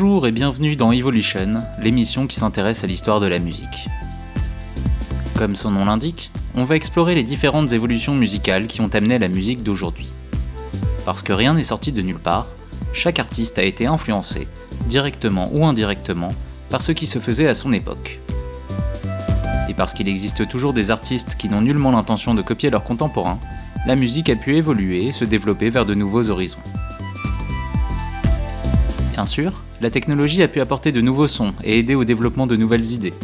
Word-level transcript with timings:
Bonjour 0.00 0.28
et 0.28 0.32
bienvenue 0.32 0.76
dans 0.76 0.92
Evolution, 0.92 1.60
l'émission 1.80 2.28
qui 2.28 2.36
s'intéresse 2.36 2.84
à 2.84 2.86
l'histoire 2.86 3.18
de 3.18 3.26
la 3.26 3.40
musique. 3.40 3.88
Comme 5.36 5.56
son 5.56 5.72
nom 5.72 5.86
l'indique, 5.86 6.30
on 6.54 6.64
va 6.64 6.76
explorer 6.76 7.16
les 7.16 7.24
différentes 7.24 7.72
évolutions 7.72 8.14
musicales 8.14 8.68
qui 8.68 8.80
ont 8.80 8.94
amené 8.94 9.18
la 9.18 9.26
musique 9.26 9.64
d'aujourd'hui. 9.64 10.06
Parce 11.04 11.24
que 11.24 11.32
rien 11.32 11.54
n'est 11.54 11.64
sorti 11.64 11.90
de 11.90 12.00
nulle 12.00 12.20
part, 12.20 12.46
chaque 12.92 13.18
artiste 13.18 13.58
a 13.58 13.64
été 13.64 13.86
influencé, 13.86 14.46
directement 14.88 15.50
ou 15.52 15.66
indirectement, 15.66 16.28
par 16.70 16.80
ce 16.80 16.92
qui 16.92 17.08
se 17.08 17.18
faisait 17.18 17.48
à 17.48 17.54
son 17.54 17.72
époque. 17.72 18.20
Et 19.68 19.74
parce 19.74 19.94
qu'il 19.94 20.08
existe 20.08 20.46
toujours 20.46 20.74
des 20.74 20.92
artistes 20.92 21.34
qui 21.36 21.48
n'ont 21.48 21.62
nullement 21.62 21.90
l'intention 21.90 22.34
de 22.34 22.42
copier 22.42 22.70
leurs 22.70 22.84
contemporains, 22.84 23.40
la 23.84 23.96
musique 23.96 24.30
a 24.30 24.36
pu 24.36 24.54
évoluer 24.54 25.06
et 25.06 25.12
se 25.12 25.24
développer 25.24 25.70
vers 25.70 25.86
de 25.86 25.94
nouveaux 25.94 26.30
horizons. 26.30 26.62
Bien 29.12 29.26
sûr, 29.26 29.64
la 29.80 29.90
technologie 29.90 30.42
a 30.42 30.48
pu 30.48 30.60
apporter 30.60 30.92
de 30.92 31.00
nouveaux 31.00 31.28
sons 31.28 31.54
et 31.62 31.78
aider 31.78 31.94
au 31.94 32.04
développement 32.04 32.46
de 32.46 32.56
nouvelles 32.56 32.90
idées. 32.92 33.14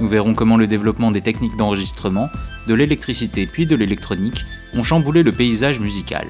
Nous 0.00 0.08
verrons 0.08 0.34
comment 0.34 0.56
le 0.56 0.66
développement 0.66 1.10
des 1.10 1.20
techniques 1.20 1.56
d'enregistrement, 1.56 2.28
de 2.66 2.74
l'électricité 2.74 3.46
puis 3.46 3.66
de 3.66 3.76
l'électronique 3.76 4.44
ont 4.74 4.82
chamboulé 4.82 5.22
le 5.22 5.32
paysage 5.32 5.80
musical. 5.80 6.28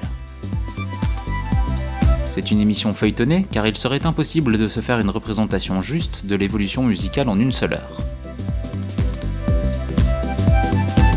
C'est 2.25 2.51
une 2.51 2.59
émission 2.59 2.93
feuilletonnée 2.93 3.45
car 3.51 3.65
il 3.67 3.77
serait 3.77 4.05
impossible 4.05 4.57
de 4.57 4.67
se 4.67 4.81
faire 4.81 4.99
une 4.99 5.09
représentation 5.09 5.81
juste 5.81 6.25
de 6.25 6.35
l'évolution 6.35 6.83
musicale 6.83 7.29
en 7.29 7.39
une 7.39 7.51
seule 7.51 7.73
heure. 7.73 7.97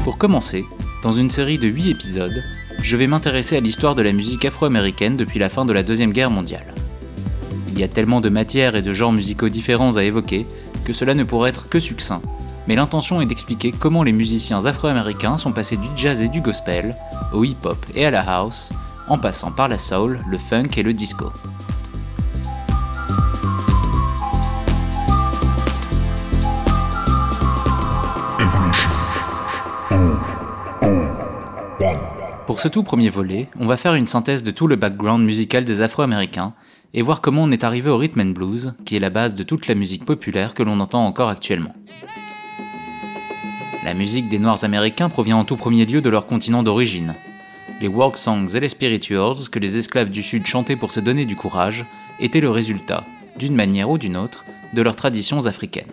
Pour 0.05 0.19
commencer, 0.19 0.65
dans 1.03 1.13
une 1.13 1.31
série 1.31 1.59
de 1.59 1.69
8 1.69 1.91
épisodes, 1.91 2.45
je 2.81 2.97
vais 2.97 3.07
m'intéresser 3.09 3.57
à 3.57 3.61
l'histoire 3.61 3.97
de 3.97 4.03
la 4.03 4.13
musique 4.13 4.45
afro-américaine 4.45 5.17
depuis 5.17 5.41
la 5.41 5.49
fin 5.49 5.65
de 5.65 5.73
la 5.73 5.83
Deuxième 5.83 6.13
Guerre 6.13 6.31
mondiale. 6.31 6.75
Il 7.77 7.81
y 7.81 7.85
a 7.85 7.89
tellement 7.89 8.23
de 8.23 8.31
matières 8.31 8.75
et 8.75 8.81
de 8.81 8.95
genres 8.95 9.13
musicaux 9.13 9.51
différents 9.51 9.99
à 9.99 10.03
évoquer 10.03 10.47
que 10.87 10.95
cela 10.95 11.13
ne 11.13 11.25
pourrait 11.25 11.51
être 11.51 11.69
que 11.69 11.79
succinct, 11.79 12.23
mais 12.67 12.75
l'intention 12.75 13.21
est 13.21 13.27
d'expliquer 13.27 13.71
comment 13.71 14.03
les 14.03 14.13
musiciens 14.13 14.65
afro-américains 14.65 15.37
sont 15.37 15.53
passés 15.53 15.77
du 15.77 15.89
jazz 15.95 16.23
et 16.23 16.29
du 16.29 16.41
gospel, 16.41 16.95
au 17.35 17.45
hip-hop 17.45 17.77
et 17.95 18.07
à 18.07 18.11
la 18.11 18.23
house, 18.23 18.73
en 19.09 19.19
passant 19.19 19.53
par 19.53 19.69
la 19.69 19.77
soul, 19.77 20.21
le 20.27 20.39
funk 20.39 20.71
et 20.79 20.83
le 20.83 20.95
disco. 20.95 21.31
Pour 32.47 32.61
ce 32.61 32.69
tout 32.69 32.85
premier 32.85 33.11
volet, 33.11 33.51
on 33.61 33.67
va 33.67 33.77
faire 33.77 33.95
une 33.95 34.07
synthèse 34.07 34.43
de 34.43 34.51
tout 34.51 34.67
le 34.67 34.77
background 34.77 35.23
musical 35.27 35.67
des 35.67 35.83
Afro-Américains 35.83 36.55
et 36.95 37.03
voir 37.03 37.21
comment 37.21 37.43
on 37.43 37.51
est 37.51 37.65
arrivé 37.65 37.91
au 37.91 37.99
rhythm 37.99 38.21
and 38.21 38.33
blues, 38.33 38.75
qui 38.85 38.97
est 38.97 39.01
la 39.01 39.11
base 39.11 39.35
de 39.35 39.43
toute 39.43 39.67
la 39.67 39.75
musique 39.75 40.05
populaire 40.05 40.55
que 40.55 40.63
l'on 40.63 40.81
entend 40.81 41.05
encore 41.05 41.29
actuellement. 41.29 41.75
La 43.85 43.95
musique 43.95 44.29
des 44.29 44.39
Noirs 44.39 44.65
américains 44.65 45.09
provient 45.09 45.39
en 45.39 45.45
tout 45.45 45.57
premier 45.57 45.85
lieu 45.85 46.01
de 46.01 46.11
leur 46.11 46.27
continent 46.27 46.63
d'origine. 46.63 47.15
Les 47.81 47.89
walk 47.89 48.17
songs 48.17 48.49
et 48.49 48.61
les 48.61 48.69
spirituals 48.69 49.49
que 49.53 49.59
les 49.59 49.77
esclaves 49.77 50.11
du 50.11 50.23
Sud 50.23 50.47
chantaient 50.47 50.77
pour 50.77 50.91
se 50.91 51.01
donner 51.01 51.25
du 51.25 51.37
courage 51.37 51.85
étaient 52.19 52.41
le 52.41 52.51
résultat, 52.51 53.05
d'une 53.39 53.55
manière 53.55 53.91
ou 53.91 53.99
d'une 53.99 54.17
autre, 54.17 54.45
de 54.73 54.83
leurs 54.83 54.97
traditions 54.97 55.47
africaines. 55.47 55.93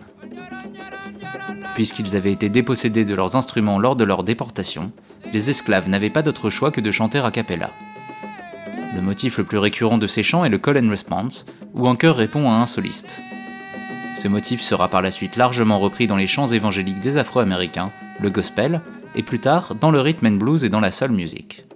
Puisqu'ils 1.74 2.16
avaient 2.16 2.32
été 2.32 2.48
dépossédés 2.48 3.04
de 3.04 3.14
leurs 3.14 3.36
instruments 3.36 3.78
lors 3.78 3.96
de 3.96 4.04
leur 4.04 4.24
déportation, 4.24 4.90
les 5.32 5.50
esclaves 5.50 5.88
n'avaient 5.88 6.10
pas 6.10 6.22
d'autre 6.22 6.50
choix 6.50 6.70
que 6.70 6.80
de 6.80 6.90
chanter 6.90 7.18
a 7.18 7.30
cappella. 7.30 7.70
Le 8.94 9.02
motif 9.02 9.38
le 9.38 9.44
plus 9.44 9.58
récurrent 9.58 9.98
de 9.98 10.06
ces 10.06 10.22
chants 10.22 10.44
est 10.44 10.50
le 10.50 10.58
call 10.58 10.78
and 10.78 10.88
response, 10.88 11.46
où 11.74 11.88
un 11.88 11.96
chœur 11.96 12.16
répond 12.16 12.48
à 12.48 12.54
un 12.54 12.66
soliste. 12.66 13.20
Ce 14.16 14.28
motif 14.28 14.60
sera 14.60 14.88
par 14.88 15.02
la 15.02 15.10
suite 15.10 15.36
largement 15.36 15.80
repris 15.80 16.06
dans 16.06 16.16
les 16.16 16.28
chants 16.28 16.46
évangéliques 16.46 17.00
des 17.00 17.18
Afro-Américains, 17.18 17.90
le 18.20 18.30
gospel, 18.30 18.80
et 19.16 19.24
plus 19.24 19.40
tard 19.40 19.74
dans 19.74 19.90
le 19.90 20.00
rhythm 20.00 20.26
and 20.26 20.36
blues 20.36 20.64
et 20.64 20.68
dans 20.68 20.80
la 20.80 20.92
soul 20.92 21.10
music. 21.10 21.66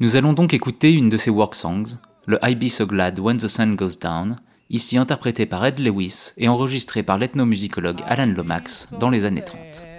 Nous 0.00 0.16
allons 0.16 0.34
donc 0.34 0.52
écouter 0.52 0.92
une 0.92 1.08
de 1.08 1.16
ces 1.16 1.30
work 1.30 1.54
songs, 1.54 1.98
le 2.26 2.38
I 2.42 2.54
Be 2.54 2.68
So 2.68 2.86
Glad 2.86 3.18
When 3.18 3.38
the 3.38 3.48
Sun 3.48 3.76
Goes 3.76 3.98
Down, 3.98 4.36
ici 4.68 4.98
interprété 4.98 5.46
par 5.46 5.64
Ed 5.64 5.78
Lewis 5.78 6.32
et 6.36 6.48
enregistré 6.48 7.02
par 7.02 7.16
l'ethnomusicologue 7.16 8.02
Alan 8.04 8.30
Lomax 8.36 8.88
dans 9.00 9.08
les 9.08 9.24
années 9.24 9.44
30. 9.44 9.95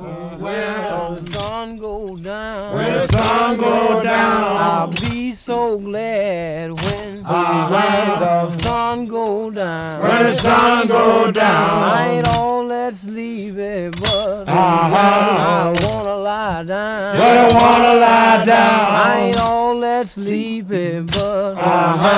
When 0.00 1.16
the 1.16 1.32
sun 1.32 1.76
go 1.76 2.16
down. 2.16 2.74
When 2.74 2.92
the 2.92 3.06
sun 3.08 3.56
go 3.58 4.02
down, 4.02 4.56
I'll 4.56 4.86
be 4.88 5.32
so 5.32 5.78
glad 5.78 6.72
when, 6.72 7.24
uh-huh. 7.24 8.18
the 8.18 8.58
sun 8.58 9.06
go 9.06 9.50
down. 9.50 10.02
When 10.02 10.24
the 10.24 10.32
sun 10.32 10.86
go 10.86 11.30
down, 11.30 11.82
I 11.82 12.08
ain't 12.08 12.28
all 12.28 12.66
that 12.68 12.94
sleepy, 12.94 13.90
but 13.90 14.48
uh-huh. 14.48 14.54
I 14.54 15.74
wanna 15.84 16.09
lie 16.50 16.64
down. 16.64 17.16
Just 17.16 17.62
wanna 17.62 17.94
lie 17.94 18.44
down. 18.44 18.94
I 19.06 19.20
ain't 19.20 19.40
all 19.40 19.80
that 19.80 20.08
sleepy, 20.08 21.00
but 21.00 21.54
uh-huh. 21.56 22.08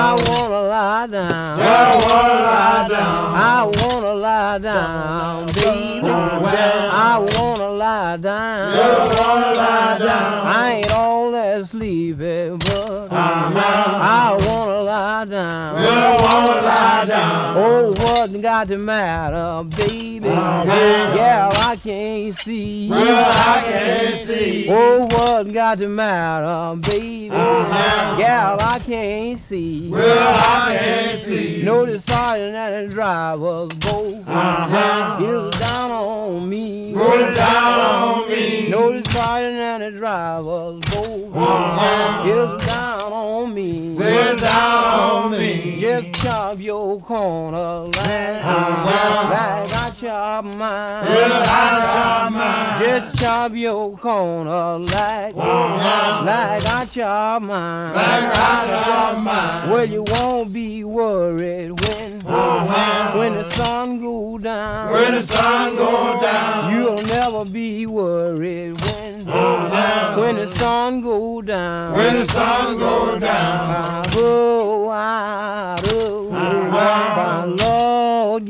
I 0.00 0.16
wanna 0.28 0.62
lie 0.68 1.06
down. 1.06 1.58
Just 1.58 2.08
wanna 2.08 2.34
lie 2.50 2.88
down. 2.88 3.34
I 3.34 3.70
wanna 3.78 4.14
lie 4.14 4.58
down, 4.58 5.46
baby. 5.46 6.08
I 6.08 7.18
wanna 7.34 7.68
lie 7.70 8.16
down. 8.16 8.76
Just 8.76 9.20
wanna 9.20 9.52
lie 9.54 9.98
down. 9.98 10.46
I 10.46 10.72
ain't 10.76 10.92
all 10.92 11.30
that 11.32 11.66
sleepy, 11.66 12.50
but 12.50 13.12
I 13.12 14.36
wanna 14.46 14.82
lie 14.82 15.24
down. 15.24 15.82
Just 15.82 16.16
wanna 16.24 16.62
lie 16.62 17.04
down. 17.06 17.56
Oh, 17.56 17.94
what 18.02 18.42
got 18.42 18.68
the 18.68 18.78
matter, 18.78 19.64
baby? 19.76 20.07
Yeah, 20.26 21.50
I 21.54 21.76
can't 21.76 22.38
see. 22.38 22.88
Well, 22.88 23.32
I 23.34 23.62
can't 23.62 24.16
see. 24.16 24.66
Oh, 24.68 25.06
what 25.06 25.52
got 25.52 25.78
the 25.78 25.88
matter, 25.88 26.80
baby? 26.80 27.26
Yeah, 27.26 28.56
I 28.60 28.78
can't 28.80 29.38
see. 29.38 29.90
Well, 29.90 30.34
I 30.34 30.76
can't 30.78 31.18
see. 31.18 31.62
No, 31.62 31.86
the 31.86 32.00
sergeant 32.00 32.56
and 32.56 32.90
the 32.90 32.94
driver's 32.94 33.68
both 33.74 34.28
uh-huh. 34.28 35.18
is 35.22 35.58
down 35.60 35.90
on 35.90 36.48
me. 36.48 36.94
Put 36.94 37.34
down 37.34 37.80
on 37.80 38.28
me. 38.28 38.68
No, 38.68 38.92
the 38.92 39.10
sergeant 39.10 39.56
and 39.56 39.82
the 39.82 39.90
driver's 39.98 40.80
both 40.90 41.36
uh-huh. 41.36 42.28
is 42.28 42.66
down 42.66 43.12
on 43.12 43.54
me. 43.54 43.94
They're 43.96 44.36
down 44.36 44.84
on 44.84 45.30
me. 45.32 45.80
Just 45.80 46.12
chop 46.14 46.58
your 46.60 47.00
corner 47.00 47.86
like, 47.86 47.96
uh-huh. 47.96 49.30
like 49.30 49.72
I 49.72 49.87
chop 49.98 50.44
mine. 50.44 51.04
Well, 51.06 51.42
I 51.44 51.92
chop 51.92 52.32
mine. 52.32 52.80
Just 52.80 53.18
chop 53.20 53.52
your 53.52 53.96
corner 53.96 54.78
like, 54.78 55.34
uh-huh. 55.36 56.24
like 56.24 56.64
I 56.66 56.84
chop 56.84 57.42
mine. 57.42 57.94
Like 57.94 58.38
I 58.38 58.82
chop 58.84 59.18
mine. 59.18 59.70
Well, 59.70 59.84
you 59.84 60.04
won't 60.06 60.52
be 60.52 60.84
worried 60.84 61.80
when, 61.80 62.22
uh-huh. 62.24 63.18
when 63.18 63.34
the 63.34 63.50
sun 63.50 64.00
go 64.00 64.38
down. 64.38 64.92
When 64.92 65.14
the 65.14 65.22
sun 65.22 65.74
go 65.74 66.20
down. 66.20 66.72
You'll 66.72 67.02
never 67.06 67.44
be 67.44 67.86
worried 67.86 68.80
when, 68.80 69.28
uh-huh. 69.28 70.20
when 70.20 70.36
the 70.36 70.46
sun 70.46 71.00
go 71.00 71.42
down. 71.42 71.96
When 71.96 72.18
the 72.18 72.24
sun 72.24 72.78
go 72.78 73.18
down. 73.18 73.70
I 73.70 74.02
Oh, 74.14 74.88
I 74.90 75.76
do. 75.82 76.30
My 76.30 77.44
Lord, 77.44 77.97
My 78.38 78.44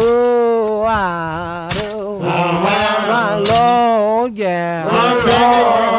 oh. 0.00 0.86
My 3.08 3.42
Lord, 3.48 4.36
yeah. 4.36 4.86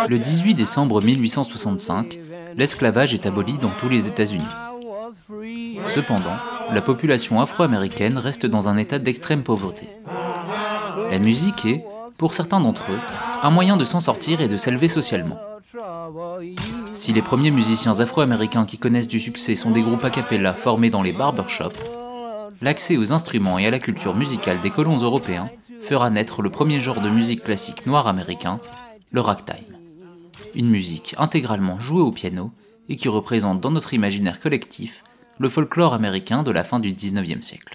Le 0.08 0.18
18 0.18 0.56
décembre 0.56 1.02
1865, 1.02 2.20
l'esclavage 2.56 3.14
est 3.14 3.26
aboli 3.26 3.58
dans 3.58 3.70
tous 3.70 3.90
les 3.90 4.08
États-Unis. 4.08 4.46
Cependant, 5.94 6.36
la 6.74 6.82
population 6.82 7.42
afro-américaine 7.42 8.18
reste 8.18 8.46
dans 8.46 8.70
un 8.70 8.78
état 8.78 9.00
d'extrême 9.00 9.44
pauvreté. 9.44 9.90
La 11.12 11.20
musique 11.20 11.66
est, 11.66 11.84
pour 12.18 12.34
certains 12.34 12.60
d'entre 12.60 12.92
eux, 12.92 13.00
un 13.44 13.50
moyen 13.50 13.78
de 13.78 13.84
s'en 13.84 14.00
sortir 14.00 14.42
et 14.42 14.48
de 14.48 14.58
s'élever 14.58 14.88
socialement. 14.88 15.40
Si 16.92 17.14
les 17.14 17.22
premiers 17.22 17.52
musiciens 17.52 18.00
afro-américains 18.00 18.66
qui 18.66 18.78
connaissent 18.78 19.08
du 19.08 19.20
succès 19.20 19.56
sont 19.56 19.72
des 19.72 19.82
groupes 19.82 20.04
a 20.04 20.10
cappella 20.10 20.52
formés 20.52 20.90
dans 20.90 21.02
les 21.02 21.12
barbershops, 21.12 21.80
l'accès 22.62 22.98
aux 22.98 23.14
instruments 23.14 23.60
et 23.60 23.68
à 23.68 23.72
la 23.72 23.80
culture 23.80 24.16
musicale 24.16 24.62
des 24.62 24.72
colons 24.72 24.98
européens 24.98 25.50
fera 25.82 26.10
naître 26.10 26.42
le 26.42 26.50
premier 26.50 26.80
genre 26.80 27.02
de 27.02 27.10
musique 27.10 27.44
classique 27.44 27.86
noir 27.86 28.08
américain, 28.08 28.60
le 29.12 29.22
ragtime. 29.22 29.78
Une 30.56 30.70
musique 30.70 31.16
intégralement 31.18 31.80
jouée 31.80 32.02
au 32.02 32.12
piano 32.12 32.52
et 32.90 32.96
qui 32.96 33.08
représente 33.08 33.62
dans 33.62 33.72
notre 33.72 33.94
imaginaire 33.94 34.40
collectif 34.40 35.04
le 35.38 35.50
folklore 35.50 35.94
américain 35.94 36.44
de 36.44 36.52
la 36.52 36.64
fin 36.64 36.80
du 36.80 36.92
19e 36.94 37.42
siècle. 37.42 37.74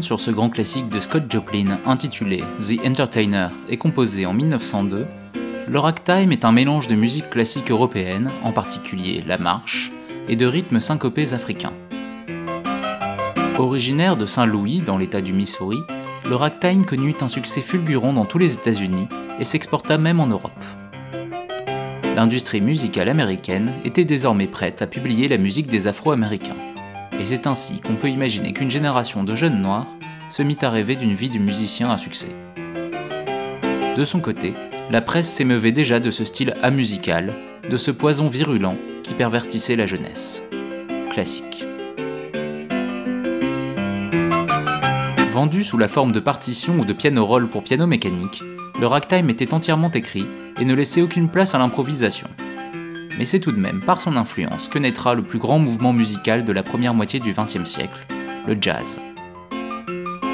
Sur 0.00 0.18
ce 0.18 0.32
grand 0.32 0.50
classique 0.50 0.88
de 0.88 0.98
Scott 0.98 1.30
Joplin 1.30 1.78
intitulé 1.86 2.42
The 2.60 2.84
Entertainer 2.84 3.50
et 3.68 3.76
composé 3.76 4.26
en 4.26 4.32
1902, 4.32 5.06
le 5.68 5.78
ragtime 5.78 6.32
est 6.32 6.44
un 6.44 6.50
mélange 6.50 6.88
de 6.88 6.96
musique 6.96 7.30
classique 7.30 7.70
européenne, 7.70 8.32
en 8.42 8.50
particulier 8.50 9.22
la 9.24 9.38
marche, 9.38 9.92
et 10.26 10.34
de 10.34 10.46
rythmes 10.46 10.80
syncopés 10.80 11.32
africains. 11.32 11.74
Originaire 13.56 14.16
de 14.16 14.26
Saint-Louis, 14.26 14.80
dans 14.80 14.98
l'État 14.98 15.20
du 15.20 15.32
Missouri, 15.32 15.78
le 16.28 16.34
ragtime 16.34 16.84
connut 16.84 17.14
un 17.20 17.28
succès 17.28 17.60
fulgurant 17.60 18.12
dans 18.12 18.24
tous 18.24 18.38
les 18.38 18.54
États-Unis 18.54 19.06
et 19.38 19.44
s'exporta 19.44 19.96
même 19.96 20.18
en 20.18 20.26
Europe. 20.26 20.64
L'industrie 22.16 22.60
musicale 22.60 23.08
américaine 23.08 23.74
était 23.84 24.04
désormais 24.04 24.48
prête 24.48 24.82
à 24.82 24.88
publier 24.88 25.28
la 25.28 25.38
musique 25.38 25.68
des 25.68 25.86
Afro-Américains. 25.86 26.67
Et 27.18 27.26
c'est 27.26 27.46
ainsi 27.46 27.80
qu'on 27.80 27.96
peut 27.96 28.10
imaginer 28.10 28.52
qu'une 28.52 28.70
génération 28.70 29.24
de 29.24 29.34
jeunes 29.34 29.60
noirs 29.60 29.88
se 30.30 30.42
mit 30.42 30.58
à 30.62 30.70
rêver 30.70 30.94
d'une 30.94 31.14
vie 31.14 31.28
de 31.28 31.38
musicien 31.38 31.90
à 31.90 31.98
succès. 31.98 32.28
De 33.96 34.04
son 34.04 34.20
côté, 34.20 34.54
la 34.90 35.00
presse 35.00 35.30
s'émeuvait 35.30 35.72
déjà 35.72 36.00
de 36.00 36.10
ce 36.10 36.24
style 36.24 36.54
amusical, 36.62 37.34
de 37.68 37.76
ce 37.76 37.90
poison 37.90 38.28
virulent 38.28 38.76
qui 39.02 39.14
pervertissait 39.14 39.76
la 39.76 39.86
jeunesse. 39.86 40.42
Classique. 41.10 41.66
Vendu 45.30 45.64
sous 45.64 45.78
la 45.78 45.88
forme 45.88 46.12
de 46.12 46.20
partition 46.20 46.74
ou 46.78 46.84
de 46.84 46.92
piano-roll 46.92 47.48
pour 47.48 47.64
piano 47.64 47.86
mécanique, 47.86 48.42
le 48.80 48.86
ragtime 48.86 49.30
était 49.30 49.54
entièrement 49.54 49.90
écrit 49.90 50.26
et 50.58 50.64
ne 50.64 50.74
laissait 50.74 51.02
aucune 51.02 51.28
place 51.28 51.54
à 51.54 51.58
l'improvisation. 51.58 52.28
Mais 53.18 53.24
c'est 53.24 53.40
tout 53.40 53.50
de 53.50 53.60
même 53.60 53.80
par 53.80 54.00
son 54.00 54.16
influence 54.16 54.68
que 54.68 54.78
naîtra 54.78 55.14
le 55.14 55.24
plus 55.24 55.40
grand 55.40 55.58
mouvement 55.58 55.92
musical 55.92 56.44
de 56.44 56.52
la 56.52 56.62
première 56.62 56.94
moitié 56.94 57.18
du 57.18 57.32
XXe 57.32 57.68
siècle, 57.68 58.06
le 58.46 58.56
jazz. 58.60 59.00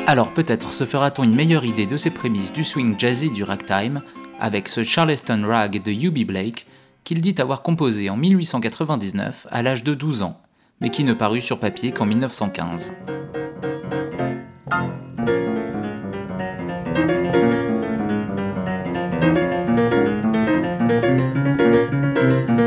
Alors 0.07 0.35
peut-être 0.35 0.71
se 0.75 0.85
fera-t-on 0.85 1.25
une 1.25 1.35
meilleure 1.35 1.65
idée 1.65 1.87
de 1.87 1.97
ces 1.97 2.11
prémices 2.11 2.53
du 2.53 2.63
swing 2.63 2.97
jazzy 2.99 3.31
du 3.31 3.43
ragtime 3.43 4.03
avec 4.39 4.69
ce 4.69 4.85
Charleston 4.85 5.45
Rag 5.49 5.83
de 5.83 5.93
U.B. 5.93 6.27
Blake 6.27 6.67
qu'il 7.05 7.23
dit 7.23 7.35
avoir 7.39 7.63
composé 7.63 8.11
en 8.11 8.19
1899 8.19 9.47
à 9.51 9.63
l'âge 9.63 9.83
de 9.83 9.95
12 9.95 10.23
ans, 10.23 10.39
mais 10.83 10.91
qui 10.91 11.05
ne 11.05 11.15
parut 11.15 11.41
sur 11.41 11.59
papier 11.59 11.91
qu'en 11.93 12.05
1915. 12.05 12.93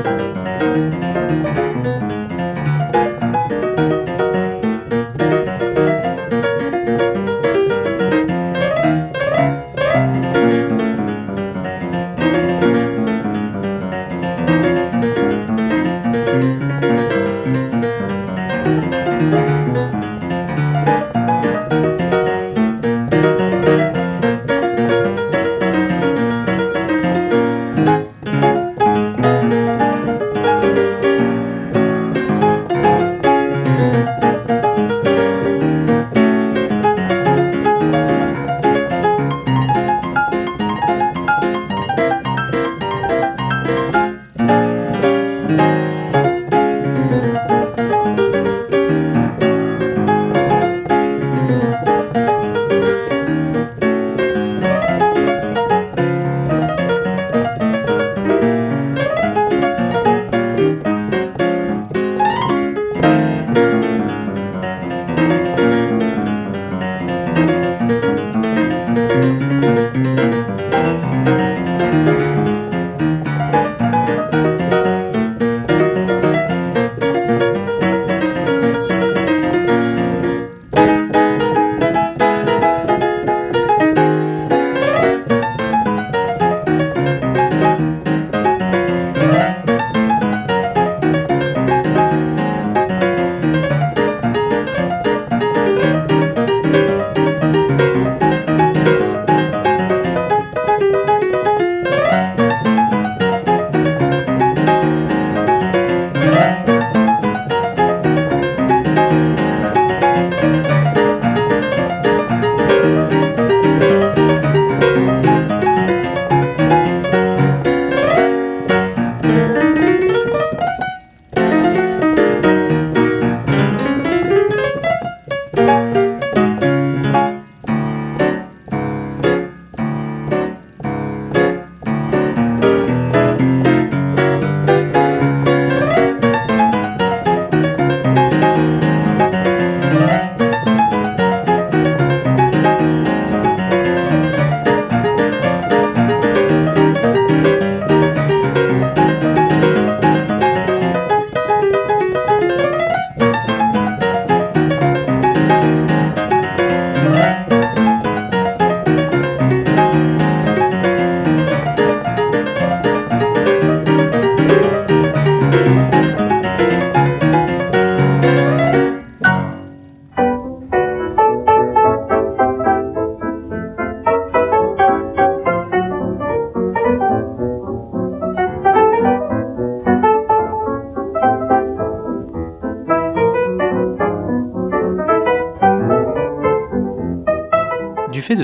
Fait 0.04 1.67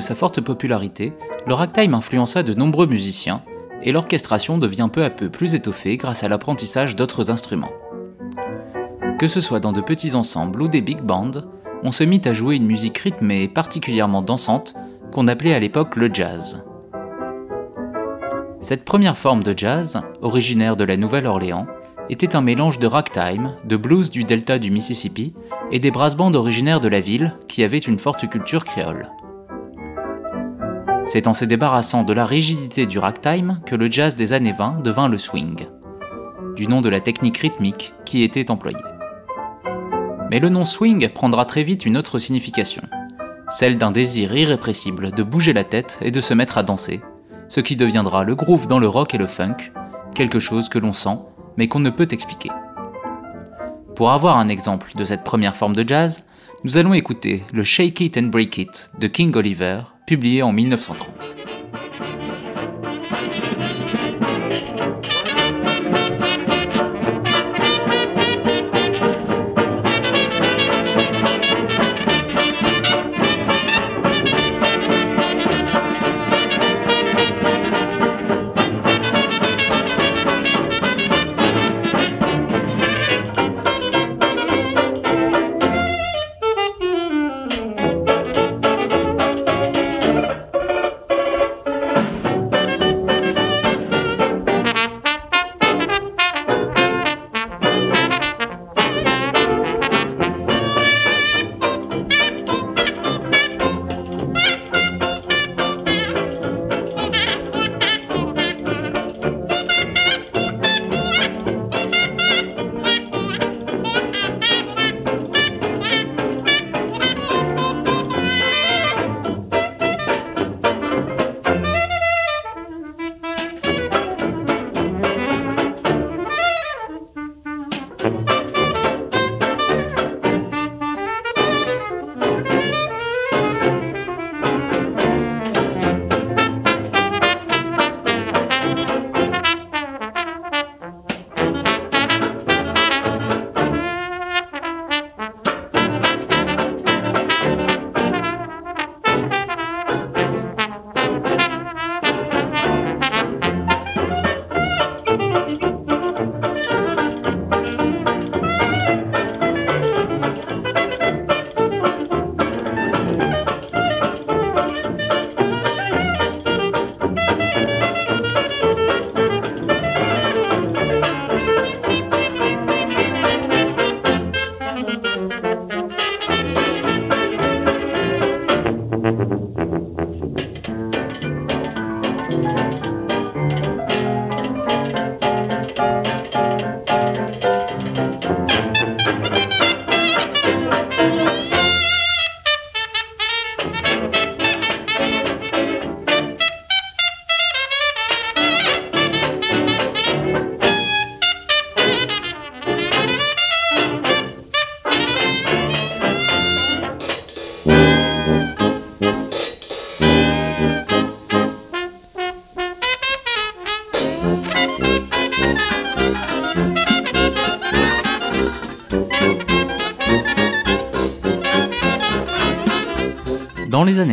sa 0.04 0.14
forte 0.14 0.42
popularité, 0.42 1.14
le 1.48 1.56
ragtime 1.56 1.96
influença 1.96 2.44
de 2.44 2.54
nombreux 2.54 2.86
musiciens, 2.86 3.42
et 3.82 3.92
l'orchestration 3.92 4.58
devient 4.58 4.90
peu 4.92 5.04
à 5.04 5.10
peu 5.10 5.30
plus 5.30 5.56
étoffée 5.56 5.98
grâce 5.98 6.24
à 6.24 6.30
l'apprentissage 6.30 6.96
d'autres 6.96 7.32
instruments. 7.32 7.74
Que 9.18 9.28
ce 9.28 9.42
soit 9.42 9.60
dans 9.60 9.74
de 9.74 9.82
petits 9.82 10.16
ensembles 10.16 10.62
ou 10.62 10.68
des 10.68 10.82
big 10.82 11.02
bands, 11.02 11.44
on 11.84 11.92
se 11.92 12.04
mit 12.04 12.22
à 12.26 12.34
jouer 12.34 12.56
une 12.56 12.66
musique 12.66 12.98
rythmée 12.98 13.44
et 13.44 13.48
particulièrement 13.48 14.22
dansante 14.22 14.76
qu'on 15.12 15.28
appelait 15.28 15.54
à 15.54 15.60
l'époque 15.60 15.96
le 15.96 16.14
jazz. 16.14 16.64
Cette 18.60 18.86
première 18.86 19.18
forme 19.18 19.44
de 19.44 19.54
jazz, 19.58 20.02
originaire 20.22 20.78
de 20.78 20.86
la 20.86 20.98
Nouvelle-Orléans, 20.98 21.68
était 22.10 22.36
un 22.36 22.42
mélange 22.42 22.80
de 22.80 22.88
ragtime, 22.88 23.54
de 23.66 23.78
blues 23.78 24.10
du 24.10 24.24
delta 24.24 24.60
du 24.60 24.72
Mississippi 24.72 25.34
et 25.72 25.80
des 25.80 25.92
brass 25.92 26.16
bands 26.16 26.34
originaires 26.34 26.82
de 26.82 26.88
la 26.88 27.00
ville 27.00 27.34
qui 27.48 27.64
avaient 27.64 27.78
une 27.78 28.00
forte 28.00 28.30
culture 28.30 28.64
créole. 28.64 29.10
C'est 31.14 31.28
en 31.28 31.36
se 31.36 31.46
débarrassant 31.46 32.04
de 32.04 32.12
la 32.12 32.26
rigidité 32.26 32.88
du 32.88 32.98
ragtime 32.98 33.60
que 33.68 33.76
le 33.76 33.86
jazz 33.92 34.16
des 34.16 34.34
années 34.34 34.52
20 34.52 34.82
devint 34.82 35.08
le 35.08 35.20
swing, 35.20 35.68
du 36.56 36.66
nom 36.66 36.82
de 36.82 36.90
la 36.90 37.02
technique 37.02 37.38
rythmique 37.38 37.94
qui 38.04 38.24
était 38.24 38.50
employée. 38.50 38.80
Mais 40.32 40.40
le 40.40 40.50
nom 40.50 40.66
swing 40.66 41.08
prendra 41.10 41.46
très 41.46 41.62
vite 41.62 41.86
une 41.86 41.98
autre 41.98 42.18
signification, 42.18 42.82
celle 43.48 43.78
d'un 43.78 43.92
désir 43.92 44.36
irrépressible 44.36 45.12
de 45.12 45.22
bouger 45.22 45.54
la 45.54 45.64
tête 45.64 46.00
et 46.02 46.10
de 46.10 46.20
se 46.20 46.34
mettre 46.34 46.58
à 46.58 46.64
danser, 46.64 47.02
ce 47.48 47.60
qui 47.60 47.76
deviendra 47.76 48.24
le 48.24 48.34
groove 48.34 48.66
dans 48.66 48.80
le 48.80 48.88
rock 48.88 49.14
et 49.14 49.20
le 49.20 49.28
funk, 49.28 49.72
quelque 50.16 50.40
chose 50.40 50.68
que 50.68 50.80
l'on 50.80 50.94
sent 50.94 51.20
mais 51.58 51.68
qu'on 51.68 51.80
ne 51.80 51.92
peut 51.92 52.08
expliquer. 52.10 52.50
Pour 53.96 54.10
avoir 54.10 54.40
un 54.40 54.48
exemple 54.48 54.94
de 54.96 55.06
cette 55.06 55.24
première 55.24 55.56
forme 55.56 55.76
de 55.76 55.88
jazz, 55.88 56.26
nous 56.64 56.78
allons 56.78 56.94
écouter 56.94 57.44
le 57.52 57.64
Shake 57.64 58.00
It 58.00 58.18
and 58.18 58.24
Break 58.24 58.58
It 58.58 58.92
de 59.00 59.08
King 59.08 59.36
Oliver, 59.36 59.82
publié 60.08 60.42
en 60.42 60.54
1930. 60.54 61.43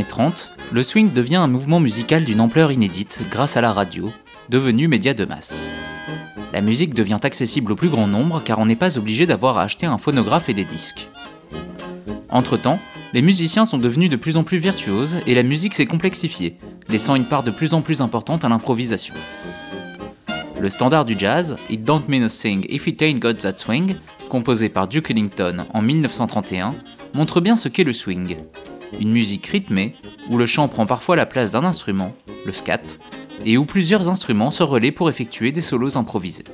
Années 0.01 0.09
30, 0.09 0.55
le 0.73 0.83
swing 0.83 1.13
devient 1.13 1.37
un 1.37 1.47
mouvement 1.47 1.79
musical 1.79 2.25
d'une 2.25 2.41
ampleur 2.41 2.73
inédite 2.73 3.21
grâce 3.31 3.59
à 3.59 3.61
la 3.61 3.71
radio, 3.71 4.11
devenue 4.49 4.89
média 4.89 5.13
de 5.13 5.27
masse. 5.27 5.69
La 6.55 6.63
musique 6.63 6.95
devient 6.95 7.19
accessible 7.23 7.73
au 7.73 7.77
plus 7.77 7.91
grand 7.91 8.07
nombre 8.07 8.43
car 8.43 8.59
on 8.61 8.65
n'est 8.65 8.77
pas 8.77 8.97
obligé 8.97 9.27
d'avoir 9.27 9.59
à 9.59 9.65
acheter 9.65 9.85
un 9.85 9.99
phonographe 9.99 10.49
et 10.49 10.55
des 10.55 10.65
disques. 10.65 11.11
Entre-temps, 12.31 12.79
les 13.13 13.21
musiciens 13.21 13.67
sont 13.67 13.77
devenus 13.77 14.09
de 14.09 14.17
plus 14.17 14.39
en 14.39 14.43
plus 14.43 14.57
virtuoses 14.57 15.19
et 15.27 15.35
la 15.35 15.43
musique 15.43 15.75
s'est 15.75 15.85
complexifiée, 15.85 16.57
laissant 16.89 17.15
une 17.15 17.29
part 17.29 17.43
de 17.43 17.51
plus 17.51 17.75
en 17.75 17.83
plus 17.83 18.01
importante 18.01 18.43
à 18.43 18.49
l'improvisation. 18.49 19.17
Le 20.59 20.71
standard 20.71 21.05
du 21.05 21.15
jazz, 21.19 21.59
It 21.69 21.85
Don't 21.85 22.05
Mean 22.09 22.23
a 22.23 22.31
Thing 22.31 22.65
If 22.71 22.87
It 22.87 23.03
Ain't 23.03 23.19
Got 23.19 23.35
That 23.35 23.59
Swing, 23.59 23.97
composé 24.31 24.71
par 24.71 24.89
Duke 24.89 25.11
Ellington 25.11 25.67
en 25.75 25.83
1931, 25.83 26.75
montre 27.13 27.43
bien 27.43 27.57
ce 27.57 27.69
qu'est 27.69 27.85
le 27.85 27.93
swing, 27.93 28.39
une 29.01 29.11
musique 29.11 29.47
rythmée 29.47 29.97
où 30.29 30.37
le 30.39 30.47
chant 30.47 30.69
prend 30.69 30.87
parfois 30.87 31.17
la 31.17 31.27
place 31.27 31.51
d'un 31.51 31.65
instrument, 31.65 32.13
le 32.47 32.53
scat, 32.53 32.99
et 33.45 33.57
où 33.57 33.65
plusieurs 33.65 34.09
instruments 34.09 34.51
se 34.51 34.63
relaient 34.63 34.93
pour 34.93 35.09
effectuer 35.09 35.51
des 35.51 35.61
solos 35.61 35.97
improvisés. 35.97 36.45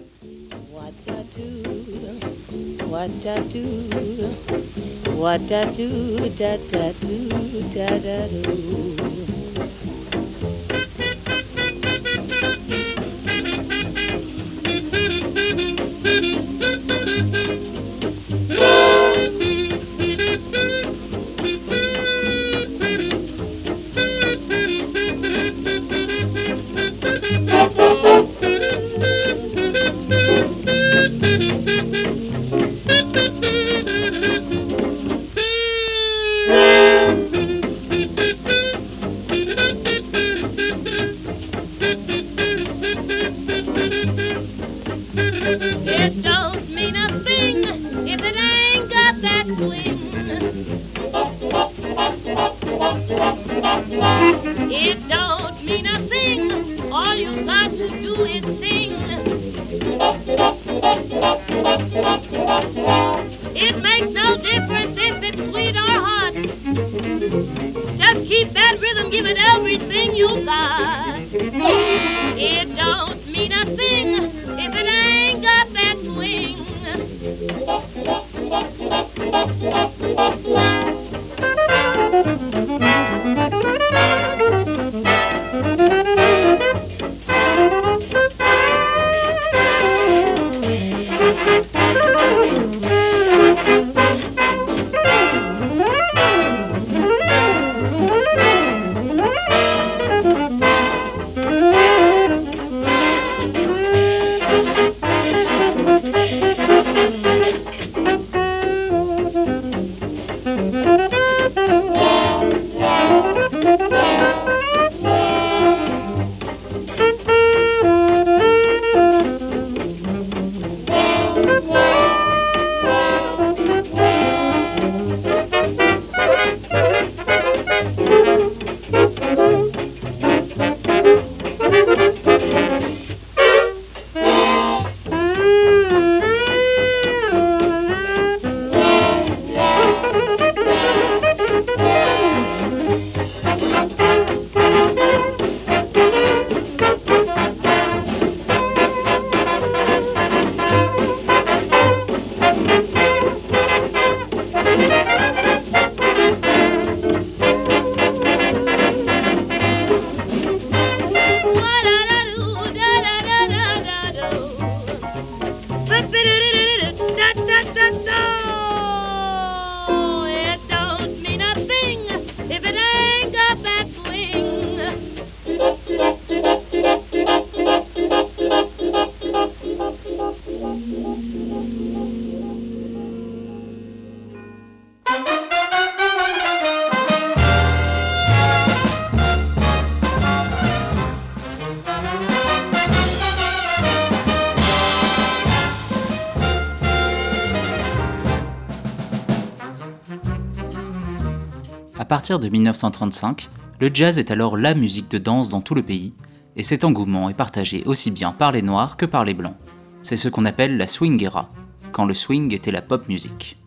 Partir 202.26 202.40
de 202.40 202.48
1935, 202.48 203.48
le 203.78 203.88
jazz 203.94 204.18
est 204.18 204.32
alors 204.32 204.56
la 204.56 204.74
musique 204.74 205.08
de 205.08 205.18
danse 205.18 205.48
dans 205.48 205.60
tout 205.60 205.76
le 205.76 205.84
pays, 205.84 206.12
et 206.56 206.64
cet 206.64 206.82
engouement 206.82 207.30
est 207.30 207.34
partagé 207.34 207.84
aussi 207.86 208.10
bien 208.10 208.32
par 208.32 208.50
les 208.50 208.62
Noirs 208.62 208.96
que 208.96 209.06
par 209.06 209.24
les 209.24 209.32
Blancs. 209.32 209.54
C'est 210.02 210.16
ce 210.16 210.28
qu'on 210.28 210.44
appelle 210.44 210.76
la 210.76 210.88
swing 210.88 211.22
era, 211.22 211.52
quand 211.92 212.04
le 212.04 212.14
swing 212.14 212.52
était 212.52 212.72
la 212.72 212.82
pop 212.82 213.08
music. 213.08 213.58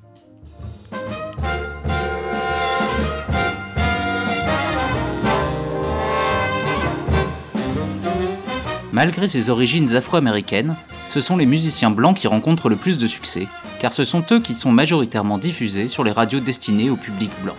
Malgré 8.92 9.28
ses 9.28 9.50
origines 9.50 9.96
afro-américaines, 9.96 10.76
ce 11.08 11.22
sont 11.22 11.38
les 11.38 11.46
musiciens 11.46 11.92
blancs 11.92 12.18
qui 12.18 12.28
rencontrent 12.28 12.68
le 12.68 12.76
plus 12.76 12.98
de 12.98 13.08
succès, 13.08 13.48
car 13.80 13.94
ce 13.94 14.04
sont 14.04 14.26
eux 14.32 14.42
qui 14.42 14.54
sont 14.54 14.74
majoritairement 14.74 15.38
diffusés 15.38 15.88
sur 15.88 16.04
les 16.04 16.12
radios 16.12 16.42
destinées 16.42 16.90
au 16.90 16.98
public 16.98 17.32
blanc. 17.42 17.56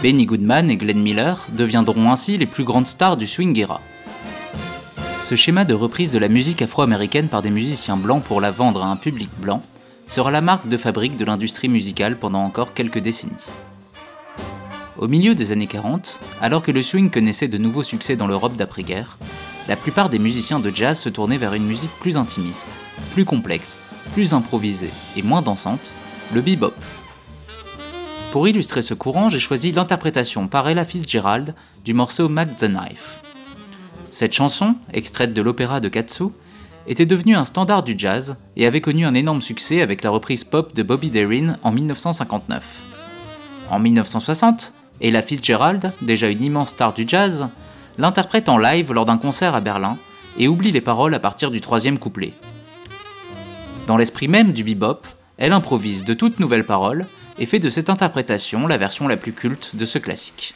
Benny 0.00 0.26
Goodman 0.26 0.70
et 0.70 0.76
Glenn 0.76 1.00
Miller 1.00 1.44
deviendront 1.50 2.12
ainsi 2.12 2.38
les 2.38 2.46
plus 2.46 2.62
grandes 2.62 2.86
stars 2.86 3.16
du 3.16 3.26
swing 3.26 3.58
era. 3.58 3.80
Ce 5.22 5.34
schéma 5.34 5.64
de 5.64 5.74
reprise 5.74 6.12
de 6.12 6.18
la 6.20 6.28
musique 6.28 6.62
afro-américaine 6.62 7.26
par 7.26 7.42
des 7.42 7.50
musiciens 7.50 7.96
blancs 7.96 8.22
pour 8.22 8.40
la 8.40 8.52
vendre 8.52 8.84
à 8.84 8.86
un 8.86 8.94
public 8.94 9.28
blanc 9.38 9.60
sera 10.06 10.30
la 10.30 10.40
marque 10.40 10.68
de 10.68 10.76
fabrique 10.76 11.16
de 11.16 11.24
l'industrie 11.24 11.68
musicale 11.68 12.16
pendant 12.16 12.44
encore 12.44 12.74
quelques 12.74 13.00
décennies. 13.00 13.32
Au 14.98 15.08
milieu 15.08 15.34
des 15.34 15.50
années 15.50 15.66
40, 15.66 16.20
alors 16.40 16.62
que 16.62 16.70
le 16.70 16.82
swing 16.82 17.10
connaissait 17.10 17.48
de 17.48 17.58
nouveaux 17.58 17.82
succès 17.82 18.14
dans 18.14 18.28
l'Europe 18.28 18.56
d'après-guerre, 18.56 19.18
la 19.66 19.74
plupart 19.74 20.10
des 20.10 20.20
musiciens 20.20 20.60
de 20.60 20.74
jazz 20.74 21.00
se 21.00 21.08
tournaient 21.08 21.38
vers 21.38 21.54
une 21.54 21.66
musique 21.66 21.92
plus 22.00 22.16
intimiste, 22.16 22.78
plus 23.14 23.24
complexe, 23.24 23.80
plus 24.12 24.32
improvisée 24.32 24.90
et 25.16 25.22
moins 25.22 25.42
dansante, 25.42 25.92
le 26.32 26.40
bebop. 26.40 26.72
Pour 28.32 28.46
illustrer 28.46 28.82
ce 28.82 28.92
courant, 28.92 29.30
j'ai 29.30 29.38
choisi 29.38 29.72
l'interprétation 29.72 30.48
par 30.48 30.68
Ella 30.68 30.84
Fitzgerald 30.84 31.54
du 31.82 31.94
morceau 31.94 32.28
Mac 32.28 32.58
the 32.58 32.66
Knife. 32.66 33.22
Cette 34.10 34.34
chanson, 34.34 34.74
extraite 34.92 35.32
de 35.32 35.40
l'opéra 35.40 35.80
de 35.80 35.88
Katsu, 35.88 36.24
était 36.86 37.06
devenue 37.06 37.36
un 37.36 37.46
standard 37.46 37.82
du 37.82 37.94
jazz 37.96 38.36
et 38.56 38.66
avait 38.66 38.82
connu 38.82 39.06
un 39.06 39.14
énorme 39.14 39.40
succès 39.40 39.80
avec 39.80 40.02
la 40.02 40.10
reprise 40.10 40.44
pop 40.44 40.74
de 40.74 40.82
Bobby 40.82 41.08
Darin 41.08 41.56
en 41.62 41.72
1959. 41.72 42.82
En 43.70 43.78
1960, 43.78 44.74
Ella 45.00 45.22
Fitzgerald, 45.22 45.92
déjà 46.02 46.28
une 46.28 46.44
immense 46.44 46.70
star 46.70 46.92
du 46.92 47.04
jazz, 47.08 47.48
l'interprète 47.96 48.50
en 48.50 48.58
live 48.58 48.92
lors 48.92 49.06
d'un 49.06 49.18
concert 49.18 49.54
à 49.54 49.62
Berlin 49.62 49.96
et 50.38 50.48
oublie 50.48 50.70
les 50.70 50.82
paroles 50.82 51.14
à 51.14 51.18
partir 51.18 51.50
du 51.50 51.62
troisième 51.62 51.98
couplet. 51.98 52.34
Dans 53.86 53.96
l'esprit 53.96 54.28
même 54.28 54.52
du 54.52 54.64
bebop, 54.64 55.06
elle 55.38 55.54
improvise 55.54 56.04
de 56.04 56.12
toutes 56.12 56.40
nouvelles 56.40 56.66
paroles 56.66 57.06
et 57.38 57.46
fait 57.46 57.58
de 57.58 57.68
cette 57.68 57.90
interprétation 57.90 58.66
la 58.66 58.76
version 58.76 59.08
la 59.08 59.16
plus 59.16 59.32
culte 59.32 59.76
de 59.76 59.86
ce 59.86 59.98
classique. 59.98 60.54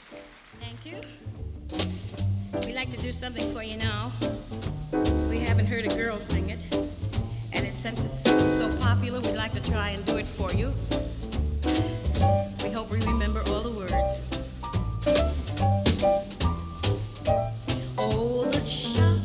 Oh, 17.99 18.45
the 18.51 18.61
shark 18.61 19.21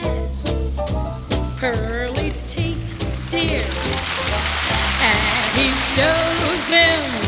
has 0.00 0.52
shows 5.94 6.64
them 6.64 7.23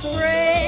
spray. 0.00 0.59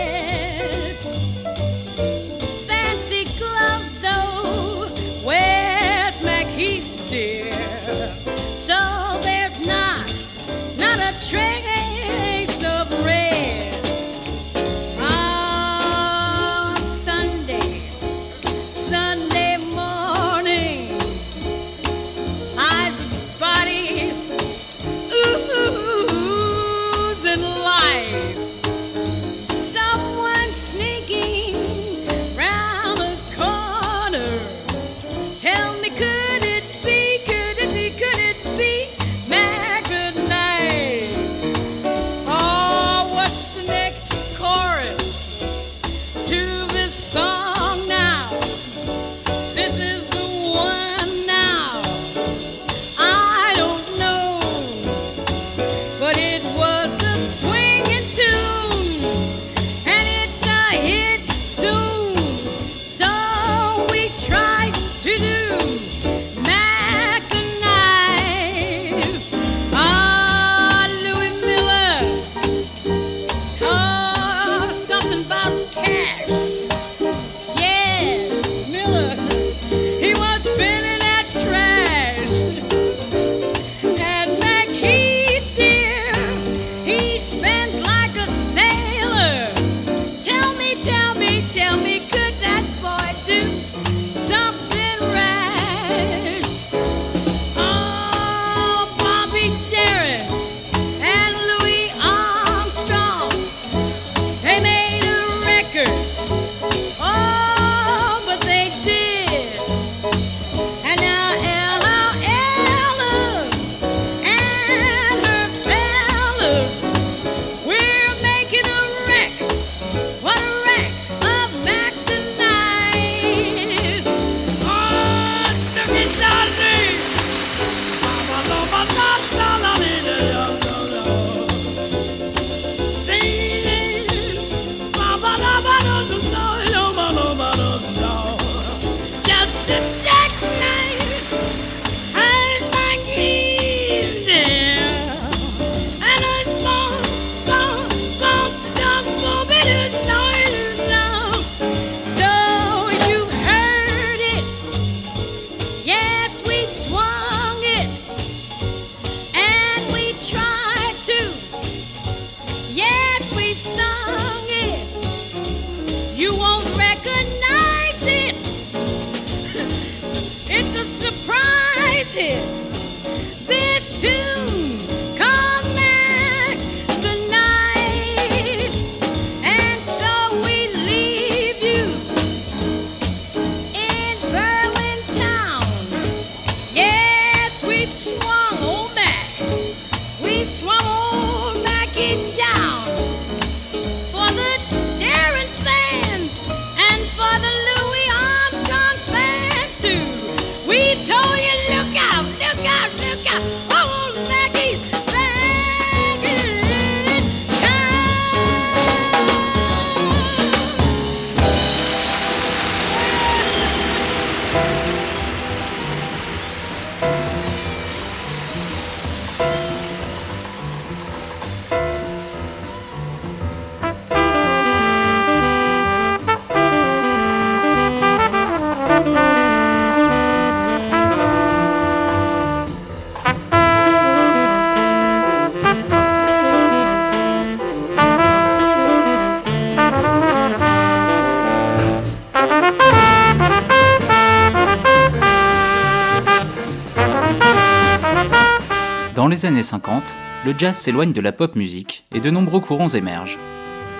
Années 249.63 249.69
50, 249.69 250.17
le 250.45 250.55
jazz 250.59 250.77
s'éloigne 250.77 251.13
de 251.13 251.21
la 251.21 251.31
pop 251.31 251.55
musique 251.55 252.05
et 252.13 252.19
de 252.19 252.31
nombreux 252.31 252.59
courants 252.61 252.89
émergent. 252.89 253.39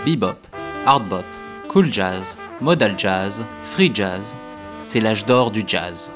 Bebop, 0.05 0.37
hard 0.85 1.09
bop, 1.09 1.25
cool 1.69 1.93
jazz, 1.93 2.37
modal 2.61 2.99
jazz, 2.99 3.45
free 3.63 3.93
jazz, 3.95 4.37
c'est 4.83 4.99
l'âge 4.99 5.25
d'or 5.25 5.53
du 5.53 5.63
jazz. 5.65 6.11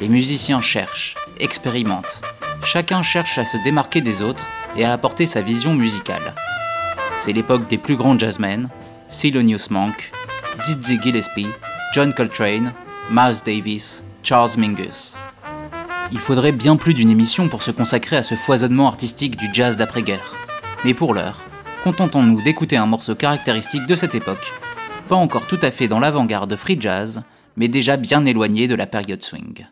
Les 0.00 0.08
musiciens 0.08 0.60
cherchent, 0.60 1.16
expérimentent. 1.40 2.22
Chacun 2.64 3.02
cherche 3.02 3.38
à 3.38 3.44
se 3.44 3.56
démarquer 3.64 4.00
des 4.00 4.22
autres 4.22 4.44
et 4.76 4.84
à 4.84 4.92
apporter 4.92 5.26
sa 5.26 5.40
vision 5.40 5.74
musicale. 5.74 6.34
C'est 7.18 7.32
l'époque 7.32 7.66
des 7.66 7.78
plus 7.78 7.96
grands 7.96 8.18
jazzmen, 8.18 8.68
Thelonious 9.08 9.70
Monk, 9.70 10.12
Dizzy 10.64 11.00
Gillespie, 11.02 11.48
John 11.92 12.14
Coltrane, 12.14 12.72
Miles 13.10 13.42
Davis, 13.44 14.04
Charles 14.22 14.56
Mingus. 14.56 15.16
Il 16.12 16.18
faudrait 16.18 16.52
bien 16.52 16.76
plus 16.76 16.94
d'une 16.94 17.10
émission 17.10 17.48
pour 17.48 17.62
se 17.62 17.70
consacrer 17.70 18.16
à 18.16 18.22
ce 18.22 18.34
foisonnement 18.34 18.86
artistique 18.86 19.36
du 19.36 19.48
jazz 19.52 19.76
d'après-guerre. 19.76 20.34
Mais 20.84 20.94
pour 20.94 21.14
l'heure, 21.14 21.44
contentons-nous 21.82 22.42
d'écouter 22.42 22.76
un 22.76 22.86
morceau 22.86 23.14
caractéristique 23.14 23.86
de 23.86 23.96
cette 23.96 24.14
époque, 24.14 24.52
pas 25.08 25.16
encore 25.16 25.46
tout 25.46 25.58
à 25.62 25.70
fait 25.70 25.88
dans 25.88 26.00
l'avant-garde 26.00 26.56
free 26.56 26.80
jazz, 26.80 27.22
mais 27.56 27.68
déjà 27.68 27.96
bien 27.96 28.24
éloigné 28.24 28.68
de 28.68 28.74
la 28.74 28.86
période 28.86 29.22
swing. 29.22 29.66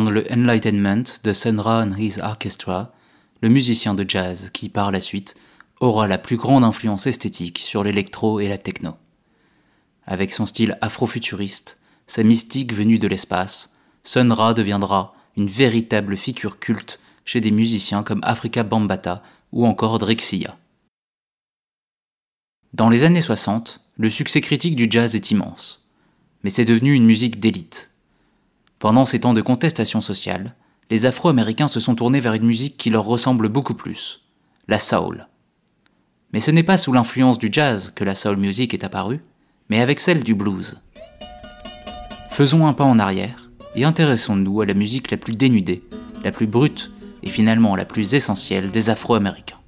Le 0.00 0.24
Enlightenment 0.32 1.04
de 1.22 1.32
Sun 1.32 1.60
Ra 1.60 1.82
and 1.82 1.96
His 1.96 2.18
Orchestra, 2.20 2.92
le 3.40 3.48
musicien 3.48 3.94
de 3.94 4.04
jazz 4.08 4.50
qui, 4.52 4.68
par 4.68 4.90
la 4.90 5.00
suite, 5.00 5.36
aura 5.80 6.08
la 6.08 6.18
plus 6.18 6.36
grande 6.36 6.64
influence 6.64 7.06
esthétique 7.06 7.58
sur 7.58 7.84
l'électro 7.84 8.40
et 8.40 8.48
la 8.48 8.58
techno. 8.58 8.96
Avec 10.06 10.32
son 10.32 10.46
style 10.46 10.78
afrofuturiste, 10.80 11.80
sa 12.06 12.22
mystique 12.22 12.72
venue 12.72 12.98
de 12.98 13.08
l'espace, 13.08 13.74
Sun 14.02 14.32
Ra 14.32 14.54
deviendra 14.54 15.12
une 15.36 15.48
véritable 15.48 16.16
figure 16.16 16.58
culte 16.58 17.00
chez 17.24 17.40
des 17.40 17.50
musiciens 17.50 18.02
comme 18.02 18.20
Afrika 18.22 18.62
Bambata 18.62 19.22
ou 19.52 19.66
encore 19.66 19.98
Drexia. 19.98 20.56
Dans 22.72 22.88
les 22.88 23.04
années 23.04 23.20
60, 23.20 23.80
le 23.96 24.10
succès 24.10 24.40
critique 24.40 24.76
du 24.76 24.88
jazz 24.90 25.14
est 25.14 25.30
immense, 25.30 25.82
mais 26.42 26.50
c'est 26.50 26.64
devenu 26.64 26.92
une 26.94 27.04
musique 27.04 27.40
d'élite. 27.40 27.90
Pendant 28.84 29.06
ces 29.06 29.20
temps 29.20 29.32
de 29.32 29.40
contestation 29.40 30.02
sociale, 30.02 30.54
les 30.90 31.06
Afro-Américains 31.06 31.68
se 31.68 31.80
sont 31.80 31.94
tournés 31.94 32.20
vers 32.20 32.34
une 32.34 32.44
musique 32.44 32.76
qui 32.76 32.90
leur 32.90 33.06
ressemble 33.06 33.48
beaucoup 33.48 33.72
plus, 33.72 34.26
la 34.68 34.78
soul. 34.78 35.22
Mais 36.34 36.40
ce 36.40 36.50
n'est 36.50 36.62
pas 36.62 36.76
sous 36.76 36.92
l'influence 36.92 37.38
du 37.38 37.48
jazz 37.50 37.94
que 37.96 38.04
la 38.04 38.14
soul 38.14 38.36
music 38.36 38.74
est 38.74 38.84
apparue, 38.84 39.22
mais 39.70 39.80
avec 39.80 40.00
celle 40.00 40.22
du 40.22 40.34
blues. 40.34 40.82
Faisons 42.28 42.66
un 42.66 42.74
pas 42.74 42.84
en 42.84 42.98
arrière 42.98 43.48
et 43.74 43.84
intéressons-nous 43.84 44.60
à 44.60 44.66
la 44.66 44.74
musique 44.74 45.10
la 45.10 45.16
plus 45.16 45.34
dénudée, 45.34 45.82
la 46.22 46.30
plus 46.30 46.46
brute 46.46 46.90
et 47.22 47.30
finalement 47.30 47.76
la 47.76 47.86
plus 47.86 48.12
essentielle 48.12 48.70
des 48.70 48.90
Afro-Américains. 48.90 49.60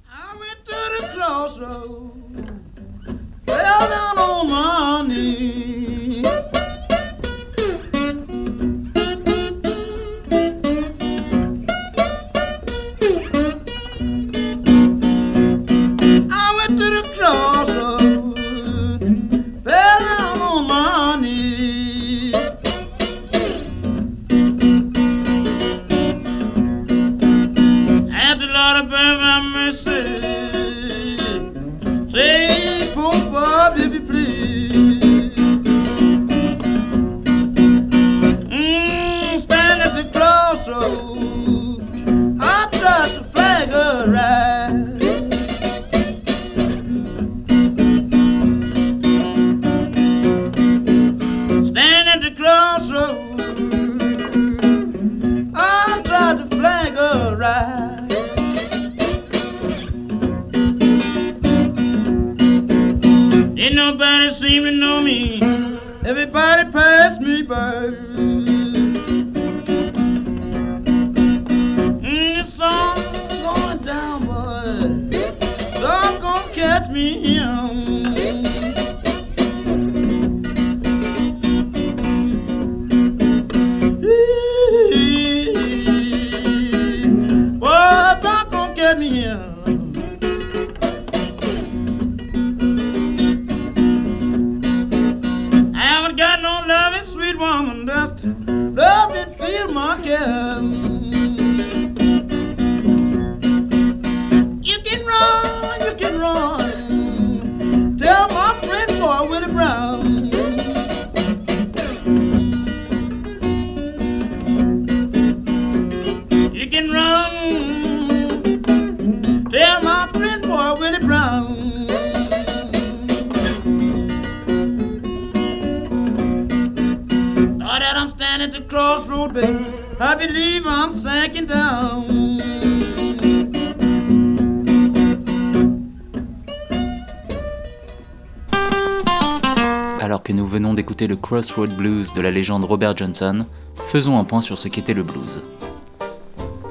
Crossroad 141.27 141.75
Blues 141.75 142.13
de 142.13 142.21
la 142.21 142.31
légende 142.31 142.63
Robert 142.63 142.95
Johnson, 142.95 143.41
faisons 143.83 144.17
un 144.17 144.23
point 144.23 144.39
sur 144.39 144.57
ce 144.57 144.69
qu'était 144.69 144.93
le 144.93 145.03
blues. 145.03 145.43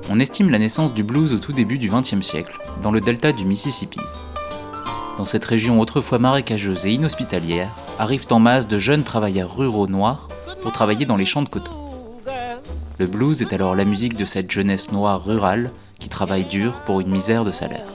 On 0.09 0.19
estime 0.19 0.49
la 0.49 0.59
naissance 0.59 0.95
du 0.95 1.03
blues 1.03 1.35
au 1.35 1.38
tout 1.38 1.53
début 1.53 1.77
du 1.77 1.90
XXe 1.90 2.23
siècle, 2.23 2.59
dans 2.81 2.90
le 2.90 3.03
delta 3.03 3.33
du 3.33 3.45
Mississippi. 3.45 4.01
Dans 5.19 5.27
cette 5.27 5.45
région 5.45 5.79
autrefois 5.79 6.19
marécageuse 6.19 6.87
et 6.87 6.92
inhospitalière, 6.92 7.77
arrivent 7.99 8.29
en 8.31 8.38
masse 8.38 8.66
de 8.66 8.79
jeunes 8.79 9.05
travailleurs 9.05 9.55
ruraux 9.55 9.88
noirs 9.88 10.31
pour 10.62 10.73
travailler 10.73 11.05
dans 11.05 11.19
les 11.19 11.27
champs 11.27 11.42
de 11.42 11.51
coton. 11.51 11.73
Le 12.99 13.07
blues 13.07 13.42
est 13.42 13.53
alors 13.53 13.75
la 13.75 13.85
musique 13.85 14.16
de 14.16 14.25
cette 14.25 14.51
jeunesse 14.51 14.90
noire 14.90 15.23
rurale 15.23 15.71
qui 15.99 16.09
travaille 16.09 16.47
dur 16.47 16.81
pour 16.87 17.03
une 17.03 17.11
misère 17.11 17.45
de 17.45 17.53
salaire. 17.53 17.92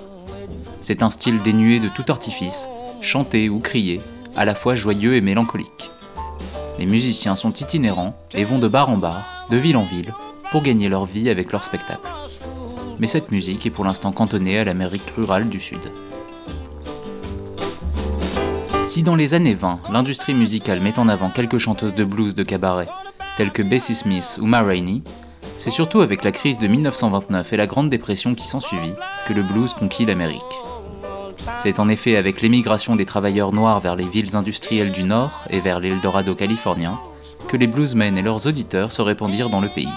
C'est 0.80 1.02
un 1.02 1.10
style 1.10 1.41
dénué 1.41 1.80
de 1.80 1.89
tout 1.89 2.06
artifice, 2.10 2.69
chanté 3.02 3.50
ou 3.50 3.62
crié, 3.62 4.00
à 4.36 4.45
la 4.45 4.54
fois 4.54 4.76
joyeux 4.76 5.15
et 5.15 5.21
mélancolique. 5.21 5.91
Les 6.80 6.86
musiciens 6.86 7.36
sont 7.36 7.54
itinérants 7.54 8.15
et 8.34 8.44
vont 8.44 8.60
de 8.60 8.67
bar 8.67 8.90
en 8.90 8.98
bar, 8.98 9.48
de 9.50 9.58
ville 9.58 9.78
en 9.78 9.86
ville, 9.86 10.13
pour 10.52 10.62
gagner 10.62 10.90
leur 10.90 11.06
vie 11.06 11.30
avec 11.30 11.52
leur 11.52 11.63
spectacle. 11.63 12.08
Mais 13.00 13.08
cette 13.08 13.32
musique 13.32 13.65
est 13.65 13.72
pour 13.72 13.86
l'instant 13.86 14.12
cantonnée 14.12 14.60
à 14.60 14.63
l'Amérique 14.63 15.12
rurale 15.15 15.50
du 15.50 15.60
Sud. 15.60 15.92
Si 18.84 19.04
dans 19.04 19.15
les 19.15 19.34
années 19.34 19.54
20, 19.54 19.82
l'industrie 19.92 20.34
musicale 20.34 20.82
met 20.82 21.00
en 21.00 21.08
avant 21.08 21.30
quelques 21.30 21.60
chanteuses 21.60 21.96
de 21.96 22.04
blues 22.04 22.36
de 22.36 22.44
cabaret 22.44 22.90
tels 23.38 23.52
que 23.52 23.62
Bessie 23.62 23.96
Smith 23.96 24.38
ou 24.42 24.46
Ma 24.46 24.62
Rainey, 24.62 25.02
c'est 25.58 25.69
surtout 25.69 26.02
avec 26.02 26.24
la 26.24 26.32
crise 26.32 26.58
de 26.58 26.67
1929 26.67 27.54
et 27.54 27.58
la 27.58 27.67
Grande 27.67 27.90
Dépression 27.90 28.36
qui 28.36 28.48
s'ensuivit 28.48 28.94
que 29.28 29.34
le 29.34 29.44
blues 29.44 29.74
conquit 29.74 30.06
l'Amérique. 30.06 30.61
C'est 31.58 31.79
en 31.79 31.89
effet 31.89 32.15
avec 32.15 32.42
l'émigration 32.42 32.96
des 32.96 33.06
travailleurs 33.06 33.52
noirs 33.52 33.79
vers 33.79 33.96
les 33.96 34.08
villes 34.08 34.35
industrielles 34.35 34.92
du 34.92 35.04
Nord 35.04 35.44
et 35.50 35.60
vers 35.60 35.79
l'Eldorado 35.79 36.35
californien 36.35 37.00
que 37.48 37.58
les 37.58 37.67
bluesmen 37.67 38.17
et 38.17 38.21
leurs 38.21 38.48
auditeurs 38.48 38.92
se 38.92 39.02
répandirent 39.02 39.50
dans 39.50 39.62
le 39.62 39.69
pays. 39.69 39.89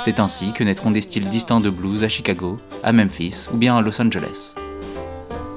C'est 0.00 0.18
ainsi 0.18 0.52
que 0.52 0.64
naîtront 0.64 0.90
des 0.90 1.02
styles 1.02 1.28
distincts 1.28 1.60
de 1.60 1.70
blues 1.70 2.04
à 2.04 2.08
Chicago, 2.08 2.58
à 2.82 2.92
Memphis 2.92 3.46
ou 3.52 3.56
bien 3.56 3.76
à 3.76 3.82
Los 3.82 4.00
Angeles. 4.00 4.54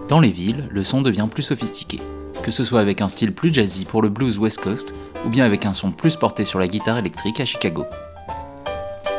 Dans 0.09 0.19
les 0.19 0.29
villes, 0.29 0.67
le 0.69 0.84
son 0.84 1.01
devient 1.01 1.27
plus 1.31 1.43
sophistiqué, 1.43 2.01
que 2.43 2.51
ce 2.51 2.63
soit 2.63 2.81
avec 2.81 3.01
un 3.01 3.07
style 3.07 3.34
plus 3.34 3.53
jazzy 3.53 3.86
pour 3.86 4.01
le 4.01 4.09
blues 4.09 4.38
West 4.38 4.61
Coast 4.61 4.93
ou 5.25 5.29
bien 5.29 5.45
avec 5.45 5.65
un 5.65 5.73
son 5.73 5.91
plus 5.91 6.17
porté 6.17 6.43
sur 6.43 6.59
la 6.59 6.67
guitare 6.67 6.97
électrique 6.97 7.39
à 7.39 7.45
Chicago. 7.45 7.86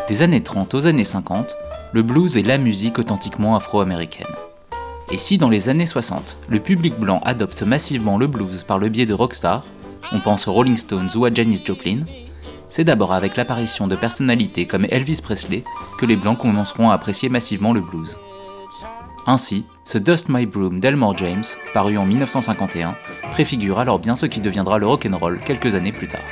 Des 0.09 0.21
années 0.21 0.43
30 0.43 0.75
aux 0.75 0.87
années 0.87 1.05
50, 1.05 1.57
le 1.93 2.03
blues 2.03 2.37
est 2.37 2.43
la 2.43 2.59
musique 2.59 2.99
authentiquement 2.99 3.57
afro-américaine. 3.57 4.27
Et 5.11 5.19
si 5.19 5.39
dans 5.39 5.51
les 5.51 5.69
années 5.69 5.87
60, 5.87 6.39
le 6.49 6.61
public 6.61 6.99
blanc 6.99 7.21
adopte 7.25 7.63
massivement 7.63 8.17
le 8.19 8.27
blues 8.27 8.65
par 8.65 8.79
le 8.79 8.89
biais 8.89 9.07
de 9.07 9.15
rockstars, 9.15 9.65
on 10.13 10.21
pense 10.21 10.49
aux 10.49 10.53
Rolling 10.53 10.77
Stones 10.77 11.11
ou 11.15 11.25
à 11.25 11.33
Janis 11.33 11.63
Joplin, 11.65 12.01
c'est 12.69 12.85
d'abord 12.85 13.13
avec 13.13 13.37
l'apparition 13.37 13.87
de 13.87 13.97
personnalités 13.97 14.67
comme 14.67 14.87
Elvis 14.91 15.21
Presley 15.23 15.63
que 15.99 16.07
les 16.07 16.17
blancs 16.17 16.39
commenceront 16.39 16.91
à 16.91 16.95
apprécier 16.95 17.29
massivement 17.29 17.73
le 17.73 17.81
blues. 17.81 18.19
Ainsi, 19.27 19.65
ce 19.85 19.99
Dust 19.99 20.29
My 20.29 20.45
Broom 20.45 20.81
d'Elmore 20.81 21.17
James, 21.19 21.45
paru 21.73 21.97
en 21.97 22.05
1951, 22.05 22.97
préfigure 23.31 23.79
alors 23.79 23.99
bien 23.99 24.17
ce 24.17 24.27
qui 24.27 24.41
deviendra 24.41 24.79
le 24.79 24.87
rock'n'roll 24.87 25.41
quelques 25.45 25.75
années 25.75 25.93
plus 25.93 26.09
tard. 26.09 26.25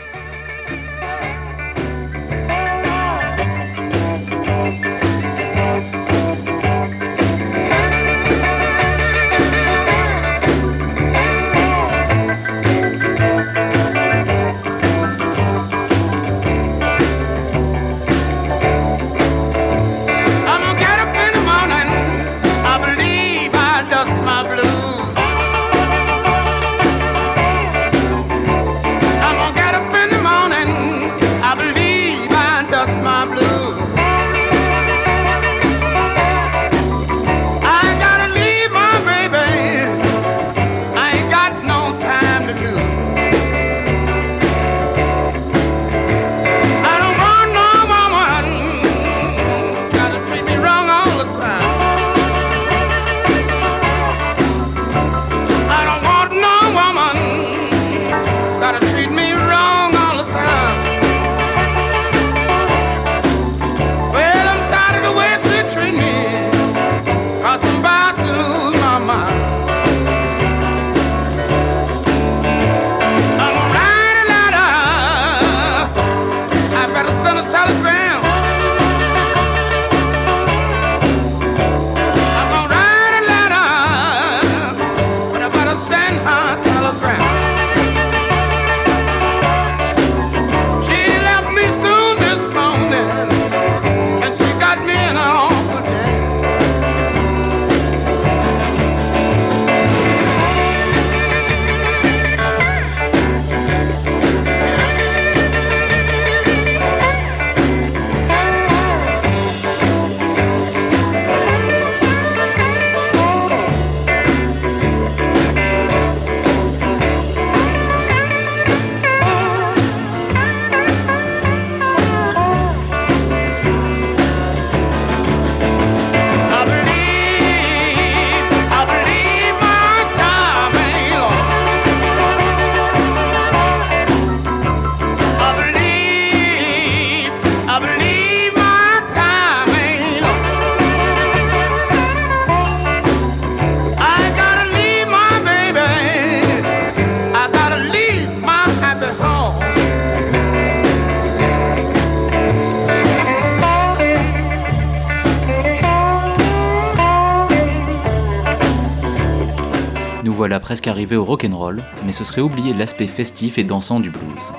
Presque 160.73 160.89
arrivé 160.89 161.17
au 161.17 161.25
rock'n'roll, 161.27 161.83
mais 162.07 162.13
ce 162.13 162.25
serait 162.25 162.41
oublier 162.41 162.73
l'aspect 162.73 163.07
festif 163.07 163.59
et 163.59 163.63
dansant 163.63 164.01
du 164.01 164.09
blues. 164.09 164.55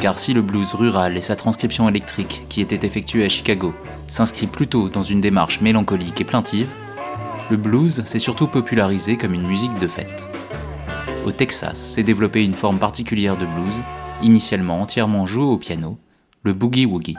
Car 0.00 0.16
si 0.16 0.34
le 0.34 0.40
blues 0.40 0.72
rural 0.72 1.16
et 1.16 1.20
sa 1.20 1.34
transcription 1.34 1.88
électrique, 1.88 2.44
qui 2.48 2.60
était 2.60 2.86
effectuée 2.86 3.24
à 3.24 3.28
Chicago, 3.28 3.74
s'inscrit 4.06 4.46
plutôt 4.46 4.88
dans 4.88 5.02
une 5.02 5.20
démarche 5.20 5.60
mélancolique 5.60 6.20
et 6.20 6.24
plaintive, 6.24 6.68
le 7.50 7.56
blues 7.56 8.04
s'est 8.04 8.20
surtout 8.20 8.46
popularisé 8.46 9.16
comme 9.16 9.34
une 9.34 9.48
musique 9.48 9.76
de 9.80 9.88
fête. 9.88 10.28
Au 11.26 11.32
Texas 11.32 11.76
s'est 11.76 12.04
développée 12.04 12.44
une 12.44 12.54
forme 12.54 12.78
particulière 12.78 13.36
de 13.36 13.46
blues, 13.46 13.82
initialement 14.22 14.80
entièrement 14.80 15.26
jouée 15.26 15.42
au 15.42 15.58
piano, 15.58 15.98
le 16.44 16.52
boogie-woogie. 16.52 17.16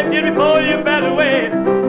Get 0.00 0.10
did 0.12 0.32
before 0.32 0.62
you 0.62 0.82
better 0.82 1.12
wait. 1.12 1.79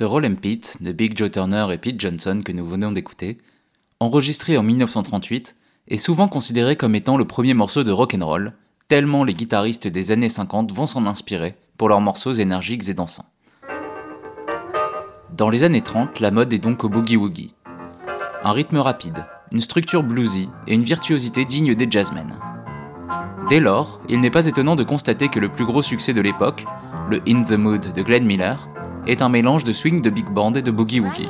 Ce 0.00 0.04
Roll 0.06 0.24
and 0.24 0.36
Pete 0.36 0.78
de 0.80 0.92
Big 0.92 1.14
Joe 1.14 1.30
Turner 1.30 1.66
et 1.70 1.76
Pete 1.76 2.00
Johnson 2.00 2.40
que 2.42 2.52
nous 2.52 2.64
venons 2.64 2.90
d'écouter, 2.90 3.36
enregistré 4.00 4.56
en 4.56 4.62
1938, 4.62 5.56
est 5.88 5.98
souvent 5.98 6.26
considéré 6.26 6.74
comme 6.74 6.94
étant 6.94 7.18
le 7.18 7.26
premier 7.26 7.52
morceau 7.52 7.84
de 7.84 7.92
rock 7.92 8.16
and 8.18 8.24
roll, 8.24 8.54
tellement 8.88 9.24
les 9.24 9.34
guitaristes 9.34 9.88
des 9.88 10.10
années 10.10 10.30
50 10.30 10.72
vont 10.72 10.86
s'en 10.86 11.04
inspirer 11.04 11.54
pour 11.76 11.90
leurs 11.90 12.00
morceaux 12.00 12.32
énergiques 12.32 12.88
et 12.88 12.94
dansants. 12.94 13.26
Dans 15.36 15.50
les 15.50 15.64
années 15.64 15.82
30, 15.82 16.20
la 16.20 16.30
mode 16.30 16.54
est 16.54 16.58
donc 16.58 16.82
au 16.82 16.88
boogie-woogie. 16.88 17.54
Un 18.42 18.52
rythme 18.52 18.78
rapide, 18.78 19.26
une 19.52 19.60
structure 19.60 20.02
bluesy 20.02 20.48
et 20.66 20.72
une 20.72 20.82
virtuosité 20.82 21.44
digne 21.44 21.74
des 21.74 21.90
jazzmen. 21.90 22.38
Dès 23.50 23.60
lors, 23.60 24.00
il 24.08 24.22
n'est 24.22 24.30
pas 24.30 24.46
étonnant 24.46 24.76
de 24.76 24.82
constater 24.82 25.28
que 25.28 25.40
le 25.40 25.52
plus 25.52 25.66
gros 25.66 25.82
succès 25.82 26.14
de 26.14 26.22
l'époque, 26.22 26.64
le 27.10 27.20
In 27.28 27.42
the 27.42 27.58
Mood 27.58 27.92
de 27.92 28.02
Glenn 28.02 28.24
Miller, 28.24 28.66
est 29.06 29.22
un 29.22 29.28
mélange 29.28 29.64
de 29.64 29.72
swing 29.72 30.02
de 30.02 30.10
big 30.10 30.28
band 30.28 30.52
et 30.54 30.62
de 30.62 30.70
boogie-woogie. 30.70 31.28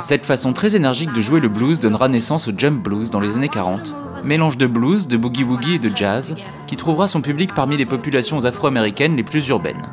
Cette 0.00 0.26
façon 0.26 0.52
très 0.52 0.76
énergique 0.76 1.12
de 1.12 1.20
jouer 1.20 1.40
le 1.40 1.48
blues 1.48 1.80
donnera 1.80 2.08
naissance 2.08 2.48
au 2.48 2.52
jump 2.56 2.82
blues 2.82 3.10
dans 3.10 3.20
les 3.20 3.36
années 3.36 3.48
40, 3.48 3.94
mélange 4.24 4.58
de 4.58 4.66
blues, 4.66 5.08
de 5.08 5.16
boogie-woogie 5.16 5.76
et 5.76 5.78
de 5.78 5.94
jazz, 5.94 6.36
qui 6.66 6.76
trouvera 6.76 7.08
son 7.08 7.20
public 7.20 7.54
parmi 7.54 7.76
les 7.76 7.86
populations 7.86 8.44
afro-américaines 8.44 9.16
les 9.16 9.22
plus 9.22 9.48
urbaines. 9.48 9.86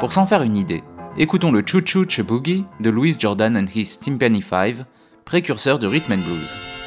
Pour 0.00 0.12
s'en 0.12 0.26
faire 0.26 0.42
une 0.42 0.56
idée, 0.56 0.82
écoutons 1.16 1.52
le 1.52 1.62
Choo 1.64 1.80
Choo 1.84 2.04
Choo 2.08 2.24
Boogie 2.24 2.64
de 2.80 2.90
Louis 2.90 3.16
Jordan 3.18 3.56
and 3.56 3.66
His 3.74 3.98
Timpani 4.00 4.42
5, 4.42 4.84
précurseur 5.24 5.78
du 5.78 5.86
rhythm 5.86 6.12
and 6.12 6.24
blues. 6.26 6.81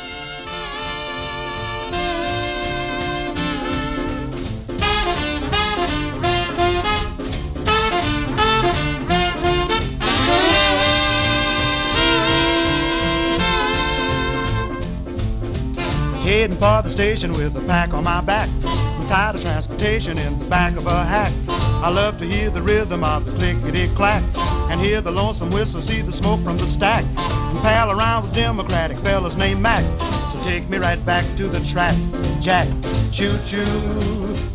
Heading 16.25 16.57
for 16.57 16.81
the 16.81 16.89
station 16.89 17.33
with 17.33 17.55
a 17.55 17.63
pack 17.67 17.93
on 17.93 18.03
my 18.03 18.19
back. 18.19 18.49
I'm 18.65 19.05
tired 19.05 19.35
of 19.35 19.43
transportation 19.43 20.17
in 20.17 20.39
the 20.39 20.45
back 20.45 20.75
of 20.75 20.87
a 20.87 21.03
hack. 21.03 21.31
I 21.47 21.91
love 21.91 22.17
to 22.17 22.25
hear 22.25 22.49
the 22.49 22.63
rhythm 22.63 23.03
of 23.03 23.27
the 23.27 23.31
clickety 23.33 23.93
clack 23.93 24.23
and 24.71 24.81
hear 24.81 25.01
the 25.01 25.11
lonesome 25.11 25.51
whistle, 25.51 25.81
see 25.81 26.01
the 26.01 26.11
smoke 26.11 26.41
from 26.41 26.57
the 26.57 26.65
stack, 26.65 27.05
and 27.15 27.59
pal 27.61 27.91
around 27.91 28.23
with 28.23 28.33
Democratic 28.33 28.97
fellas 28.97 29.37
named 29.37 29.61
Mac. 29.61 29.83
So 30.27 30.41
take 30.41 30.67
me 30.67 30.79
right 30.79 30.97
back 31.05 31.23
to 31.37 31.43
the 31.43 31.63
track, 31.63 31.95
Jack. 32.41 32.67
Choo 33.11 33.37
choo, 33.45 33.61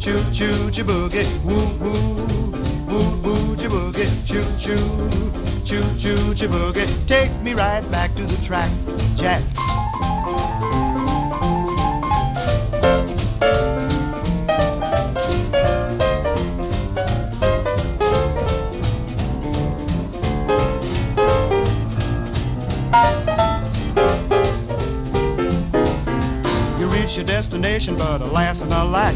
choo 0.00 0.24
choo, 0.34 0.72
choo 0.72 0.82
boogie, 0.82 1.30
woo 1.44 1.70
woo, 1.78 2.50
woo 2.90 3.16
woo, 3.22 3.56
choo 3.56 3.68
boogie, 3.68 4.10
choo 4.26 4.42
choo, 4.58 4.74
choo 5.64 5.86
choo, 5.96 6.34
choo 6.34 6.48
boogie. 6.48 7.06
Take 7.06 7.30
me 7.42 7.54
right 7.54 7.88
back 7.92 8.12
to 8.16 8.24
the 8.24 8.44
track, 8.44 8.72
Jack. 9.14 9.40
Destination, 27.40 27.96
but 27.96 28.20
alas 28.20 28.60
and 28.60 28.72
alack, 28.72 29.14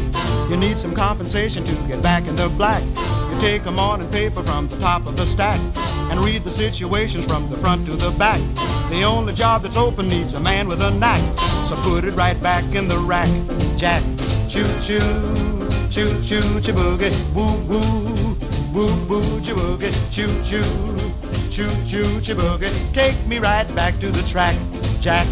you 0.49 0.57
need 0.57 0.79
some 0.79 0.93
compensation 0.93 1.63
to 1.63 1.75
get 1.87 2.01
back 2.01 2.27
in 2.27 2.35
the 2.35 2.49
black. 2.57 2.83
You 3.29 3.37
take 3.39 3.65
a 3.65 3.71
morning 3.71 4.09
paper 4.09 4.41
from 4.41 4.67
the 4.67 4.77
top 4.77 5.05
of 5.05 5.15
the 5.15 5.25
stack 5.25 5.59
and 6.09 6.19
read 6.19 6.43
the 6.43 6.51
situations 6.51 7.27
from 7.27 7.49
the 7.49 7.55
front 7.55 7.85
to 7.85 7.91
the 7.93 8.11
back. 8.17 8.39
The 8.89 9.03
only 9.03 9.33
job 9.33 9.63
that's 9.63 9.77
open 9.77 10.07
needs 10.07 10.33
a 10.33 10.39
man 10.39 10.67
with 10.67 10.81
a 10.81 10.91
knack, 10.99 11.21
so 11.63 11.75
put 11.83 12.03
it 12.03 12.15
right 12.15 12.41
back 12.41 12.63
in 12.75 12.87
the 12.87 12.97
rack. 12.97 13.29
Jack, 13.77 14.01
choo 14.47 14.65
choo, 14.81 14.99
choo 15.89 16.09
choo, 16.21 16.45
chiboogie, 16.65 17.13
woo 17.35 17.57
woo, 17.67 18.35
woo 18.73 19.05
woo, 19.07 19.39
chiboogie, 19.41 19.93
choo 20.11 20.27
choo, 20.41 20.63
choo 21.49 21.69
choo, 21.85 22.19
chiboogie. 22.21 22.71
Take 22.93 23.17
me 23.27 23.39
right 23.39 23.67
back 23.75 23.99
to 23.99 24.07
the 24.07 24.23
track, 24.23 24.55
Jack. 24.99 25.27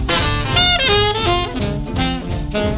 Gonna 2.54 2.70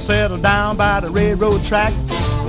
settle 0.00 0.38
down 0.38 0.78
by 0.78 1.00
the 1.00 1.10
railroad 1.10 1.62
track. 1.62 1.92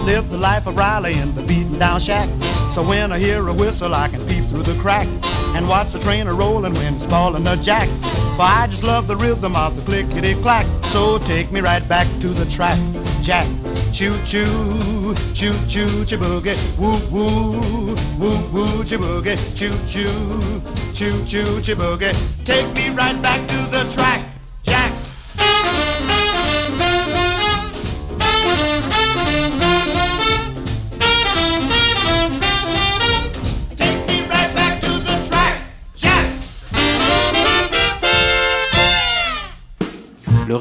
Live 0.05 0.29
the 0.29 0.37
life 0.37 0.67
of 0.67 0.77
Riley 0.77 1.13
in 1.19 1.33
the 1.33 1.43
beaten 1.43 1.79
down 1.79 1.99
shack. 1.99 2.29
So 2.71 2.83
when 2.83 3.11
I 3.11 3.17
hear 3.17 3.47
a 3.47 3.53
whistle, 3.53 3.95
I 3.95 4.07
can 4.07 4.21
peep 4.27 4.45
through 4.45 4.63
the 4.63 4.79
crack 4.79 5.07
and 5.55 5.67
watch 5.67 5.93
the 5.93 5.99
train 5.99 6.27
a 6.27 6.33
rolling 6.33 6.73
when 6.73 6.93
it's 6.93 7.05
falling 7.07 7.47
a 7.47 7.57
jack. 7.57 7.87
For 8.37 8.43
I 8.43 8.67
just 8.69 8.83
love 8.83 9.07
the 9.07 9.15
rhythm 9.15 9.55
of 9.55 9.75
the 9.75 9.81
clickety 9.81 10.35
clack. 10.41 10.65
So 10.83 11.17
take 11.19 11.51
me 11.51 11.59
right 11.61 11.87
back 11.89 12.05
to 12.19 12.27
the 12.27 12.45
track, 12.45 12.77
Jack. 13.23 13.47
Choo 13.91 14.13
choo, 14.23 14.45
choo 15.33 15.55
choo, 15.71 16.03
chiboogie, 16.05 16.53
woo 16.77 16.99
woo, 17.09 17.95
woo 18.19 18.37
woo, 18.53 18.83
chiboogie, 18.83 19.39
choo 19.55 19.71
choo, 19.87 20.61
choo 20.93 21.25
choo, 21.25 21.61
chiboogie. 21.63 22.13
Take 22.43 22.67
me 22.75 22.89
right 22.93 23.19
back 23.23 23.39
to 23.47 23.57
the 23.71 23.89
track, 23.89 24.21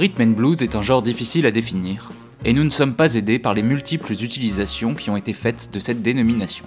rhythm 0.05 0.21
and 0.21 0.35
blues 0.37 0.63
est 0.63 0.77
un 0.77 0.83
genre 0.83 1.01
difficile 1.01 1.47
à 1.47 1.51
définir, 1.51 2.11
et 2.45 2.53
nous 2.53 2.63
ne 2.63 2.69
sommes 2.69 2.93
pas 2.93 3.15
aidés 3.15 3.39
par 3.39 3.55
les 3.55 3.63
multiples 3.63 4.13
utilisations 4.13 4.93
qui 4.93 5.09
ont 5.09 5.17
été 5.17 5.33
faites 5.33 5.71
de 5.73 5.79
cette 5.79 6.03
dénomination. 6.03 6.67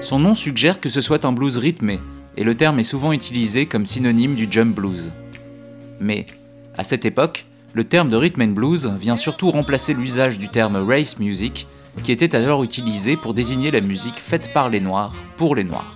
Son 0.00 0.18
nom 0.18 0.34
suggère 0.34 0.80
que 0.80 0.88
ce 0.88 1.02
soit 1.02 1.26
un 1.26 1.32
blues 1.32 1.58
rythmé, 1.58 2.00
et 2.38 2.44
le 2.44 2.54
terme 2.54 2.78
est 2.78 2.82
souvent 2.82 3.12
utilisé 3.12 3.66
comme 3.66 3.84
synonyme 3.84 4.36
du 4.36 4.48
jump 4.50 4.74
blues. 4.74 5.12
Mais, 6.00 6.24
à 6.78 6.82
cette 6.82 7.04
époque, 7.04 7.44
le 7.74 7.84
terme 7.84 8.08
de 8.08 8.16
rhythm 8.16 8.40
and 8.40 8.54
blues 8.54 8.90
vient 8.98 9.16
surtout 9.16 9.50
remplacer 9.50 9.92
l'usage 9.92 10.38
du 10.38 10.48
terme 10.48 10.76
race 10.76 11.18
music, 11.18 11.66
qui 12.02 12.10
était 12.10 12.34
alors 12.34 12.64
utilisé 12.64 13.18
pour 13.18 13.34
désigner 13.34 13.70
la 13.70 13.82
musique 13.82 14.18
faite 14.18 14.54
par 14.54 14.70
les 14.70 14.80
Noirs 14.80 15.12
pour 15.36 15.54
les 15.54 15.64
Noirs. 15.64 15.94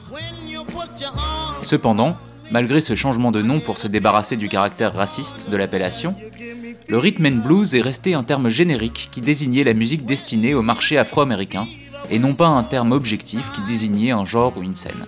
Cependant, 1.62 2.18
malgré 2.50 2.80
ce 2.80 2.94
changement 2.94 3.32
de 3.32 3.42
nom 3.42 3.60
pour 3.60 3.78
se 3.78 3.88
débarrasser 3.88 4.36
du 4.36 4.48
caractère 4.48 4.94
raciste 4.94 5.50
de 5.50 5.56
l'appellation, 5.56 6.14
le 6.88 6.98
rhythm 6.98 7.26
and 7.26 7.42
blues 7.44 7.74
est 7.74 7.80
resté 7.80 8.14
un 8.14 8.22
terme 8.22 8.48
générique 8.48 9.08
qui 9.10 9.20
désignait 9.20 9.64
la 9.64 9.74
musique 9.74 10.04
destinée 10.04 10.54
au 10.54 10.62
marché 10.62 10.98
afro-américain, 10.98 11.66
et 12.10 12.18
non 12.18 12.34
pas 12.34 12.46
un 12.46 12.62
terme 12.62 12.92
objectif 12.92 13.50
qui 13.52 13.60
désignait 13.66 14.12
un 14.12 14.24
genre 14.24 14.56
ou 14.56 14.62
une 14.62 14.76
scène. 14.76 15.06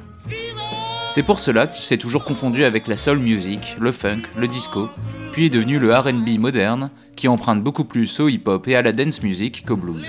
C'est 1.11 1.22
pour 1.22 1.39
cela 1.39 1.66
qu'il 1.66 1.84
s'est 1.84 1.97
toujours 1.97 2.24
confondu 2.24 2.64
avec 2.64 2.86
la 2.86 2.97
soul 2.97 3.18
music, 3.18 3.76
le 3.80 3.93
funk, 3.93 4.22
le 4.36 4.49
disco, 4.49 4.89
puis 5.32 5.47
est 5.47 5.51
devenu 5.51 5.78
le 5.78 5.97
RB 5.97 6.39
moderne, 6.39 6.91
qui 7.16 7.28
emprunte 7.28 7.62
beaucoup 7.62 7.84
plus 7.84 8.20
au 8.20 8.28
hip-hop 8.28 8.68
et 8.68 8.76
à 8.76 8.82
la 8.82 8.93
dance 8.93 9.22
music 9.22 9.64
qu'au 9.66 9.76
blues. 9.76 10.07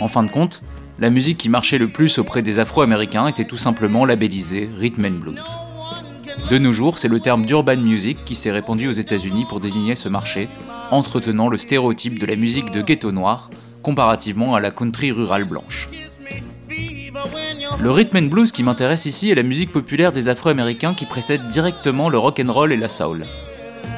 En 0.00 0.08
fin 0.08 0.22
de 0.22 0.30
compte, 0.30 0.62
la 0.98 1.10
musique 1.10 1.38
qui 1.38 1.48
marchait 1.48 1.78
le 1.78 1.88
plus 1.88 2.18
auprès 2.18 2.42
des 2.42 2.58
Afro-Américains 2.58 3.26
était 3.26 3.44
tout 3.44 3.56
simplement 3.56 4.04
labellisée 4.04 4.70
Rhythm 4.78 5.06
and 5.06 5.18
Blues. 5.20 5.58
De 6.50 6.58
nos 6.58 6.72
jours, 6.72 6.98
c'est 6.98 7.08
le 7.08 7.20
terme 7.20 7.46
d'urban 7.46 7.76
music 7.76 8.18
qui 8.24 8.34
s'est 8.34 8.52
répandu 8.52 8.88
aux 8.88 8.92
États-Unis 8.92 9.46
pour 9.48 9.60
désigner 9.60 9.94
ce 9.94 10.08
marché, 10.08 10.48
entretenant 10.90 11.48
le 11.48 11.56
stéréotype 11.56 12.18
de 12.18 12.26
la 12.26 12.36
musique 12.36 12.70
de 12.70 12.82
ghetto 12.82 13.12
noir 13.12 13.50
comparativement 13.82 14.54
à 14.54 14.60
la 14.60 14.70
country 14.70 15.10
rurale 15.10 15.44
blanche. 15.44 15.88
Le 17.80 17.90
rhythm 17.90 18.16
and 18.16 18.28
blues 18.28 18.52
qui 18.52 18.62
m'intéresse 18.62 19.06
ici 19.06 19.30
est 19.30 19.34
la 19.34 19.42
musique 19.42 19.72
populaire 19.72 20.12
des 20.12 20.28
Afro-Américains 20.28 20.94
qui 20.94 21.06
précède 21.06 21.48
directement 21.48 22.08
le 22.08 22.18
rock 22.18 22.40
and 22.44 22.52
roll 22.52 22.72
et 22.72 22.76
la 22.76 22.88
soul. 22.88 23.26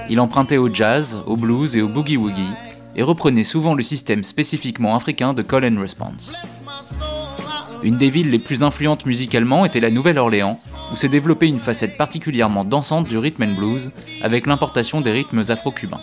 Il 0.09 0.21
empruntait 0.21 0.57
au 0.57 0.73
jazz, 0.73 1.21
au 1.27 1.37
blues 1.37 1.77
et 1.77 1.83
au 1.83 1.89
boogie-woogie 1.89 2.55
et 2.97 3.03
reprenait 3.03 3.45
souvent 3.45 3.75
le 3.75 3.83
système 3.83 4.25
spécifiquement 4.25 4.97
africain 4.97 5.35
de 5.35 5.43
call 5.43 5.65
and 5.65 5.81
response. 5.81 6.37
Une 7.87 7.99
des 7.99 8.11
villes 8.11 8.31
les 8.31 8.41
plus 8.41 8.65
influentes 8.65 9.07
musicalement 9.07 9.65
était 9.65 9.79
la 9.79 9.93
Nouvelle-Orléans, 9.93 10.59
où 10.93 10.97
s'est 10.97 11.09
développée 11.09 11.47
une 11.47 11.61
facette 11.61 11.97
particulièrement 11.97 12.65
dansante 12.65 13.07
du 13.07 13.17
rhythm 13.17 13.45
and 13.45 13.55
blues 13.55 13.93
avec 14.23 14.49
l'importation 14.49 15.01
des 15.01 15.13
rythmes 15.13 15.45
afro-cubains. 15.49 16.01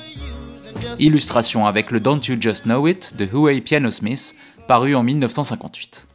Illustration 1.00 1.66
avec 1.66 1.92
le 1.92 2.00
Don't 2.00 2.22
You 2.26 2.38
Just 2.40 2.64
Know 2.64 2.88
It 2.88 3.18
de 3.18 3.26
Huey 3.26 3.60
Piano 3.60 3.92
Smith, 3.92 4.34
paru 4.66 4.96
en 4.96 5.04
1958. 5.04 6.08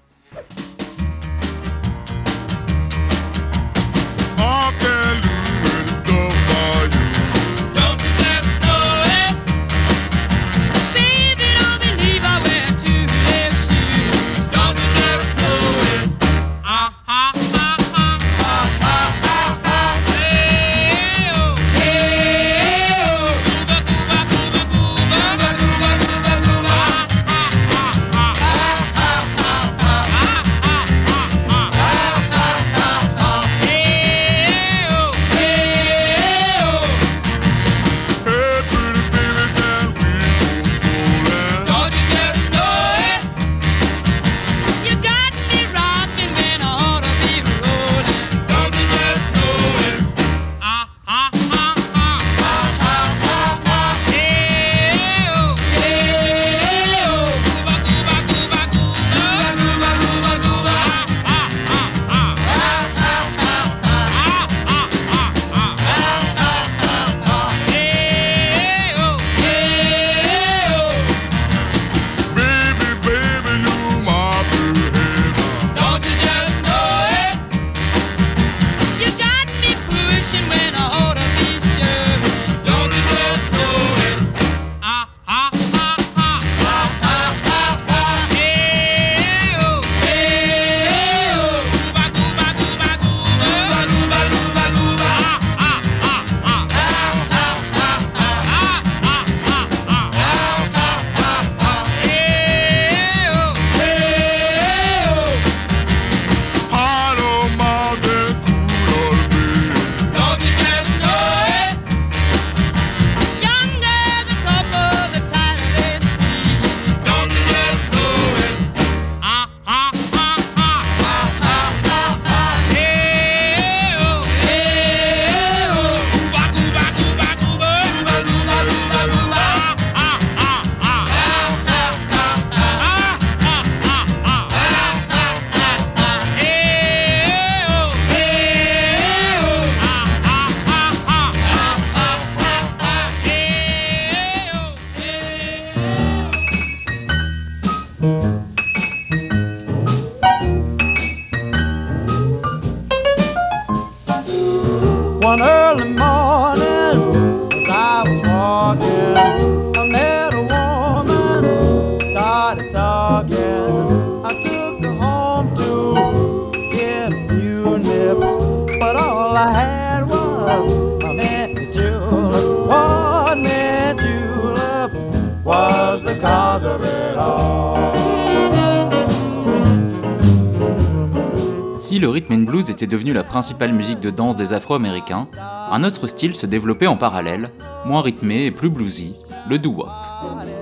Rhythm 182.18 182.32
and 182.32 182.38
blues 182.38 182.68
était 182.68 182.88
devenu 182.88 183.12
la 183.12 183.22
principale 183.22 183.72
musique 183.72 184.00
de 184.00 184.10
danse 184.10 184.36
des 184.36 184.52
Afro-Américains, 184.52 185.26
un 185.70 185.84
autre 185.84 186.08
style 186.08 186.34
se 186.34 186.46
développait 186.46 186.88
en 186.88 186.96
parallèle, 186.96 187.50
moins 187.86 188.02
rythmé 188.02 188.46
et 188.46 188.50
plus 188.50 188.70
bluesy, 188.70 189.14
le 189.48 189.56
doo-wop. 189.56 189.88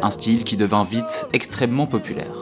Un 0.02 0.10
style 0.10 0.44
qui 0.44 0.58
devint 0.58 0.82
vite 0.82 1.26
extrêmement 1.32 1.86
populaire. 1.86 2.34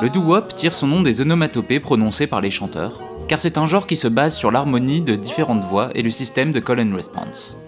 Le 0.00 0.08
doo-wop 0.08 0.54
tire 0.56 0.74
son 0.74 0.86
nom 0.86 1.02
des 1.02 1.20
onomatopées 1.20 1.80
prononcées 1.80 2.26
par 2.26 2.40
les 2.40 2.50
chanteurs, 2.50 2.98
car 3.28 3.38
c'est 3.38 3.58
un 3.58 3.66
genre 3.66 3.86
qui 3.86 3.96
se 3.96 4.08
base 4.08 4.34
sur 4.34 4.50
l'harmonie 4.50 5.02
de 5.02 5.14
différentes 5.14 5.64
voix 5.64 5.90
et 5.94 6.00
le 6.00 6.10
système 6.10 6.52
de 6.52 6.60
call 6.60 6.80
and 6.80 6.96
response. 6.96 7.58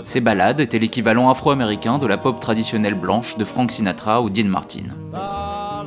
Ces 0.00 0.20
ballades 0.20 0.58
étaient 0.58 0.80
l'équivalent 0.80 1.30
afro-américain 1.30 1.98
de 1.98 2.08
la 2.08 2.18
pop 2.18 2.40
traditionnelle 2.40 2.98
blanche 2.98 3.38
de 3.38 3.44
Frank 3.44 3.70
Sinatra 3.70 4.20
ou 4.20 4.30
Dean 4.30 4.48
Martin. 4.48 4.82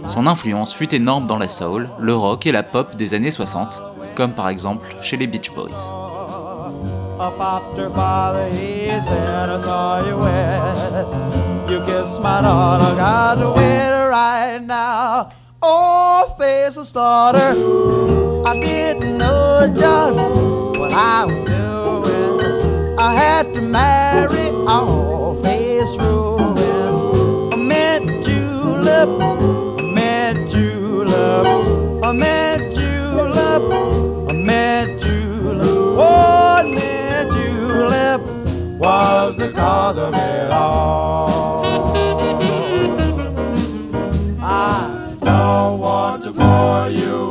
Son 0.09 0.25
influence 0.25 0.73
fut 0.73 0.93
énorme 0.95 1.27
dans 1.27 1.37
la 1.37 1.47
soul, 1.47 1.87
le 1.99 2.15
rock 2.15 2.47
et 2.47 2.51
la 2.51 2.63
pop 2.63 2.95
des 2.95 3.13
années 3.13 3.29
60, 3.29 3.81
comme 4.15 4.31
par 4.31 4.49
exemple 4.49 4.95
chez 5.01 5.17
les 5.17 5.27
Beach 5.27 5.51
Boys. 5.53 5.69
A 32.09 32.13
mint 32.13 32.75
julep, 32.75 33.61
a 34.29 34.33
mint 34.33 34.99
julep. 34.99 35.95
One 35.95 36.73
mint 36.73 37.31
julep 37.31 38.21
was 38.79 39.37
the 39.37 39.51
cause 39.51 39.99
of 39.99 40.15
it 40.15 40.49
all. 40.49 41.63
I 44.41 45.15
don't 45.21 45.79
want 45.79 46.23
to 46.23 46.31
bore 46.31 46.89
you 46.89 47.29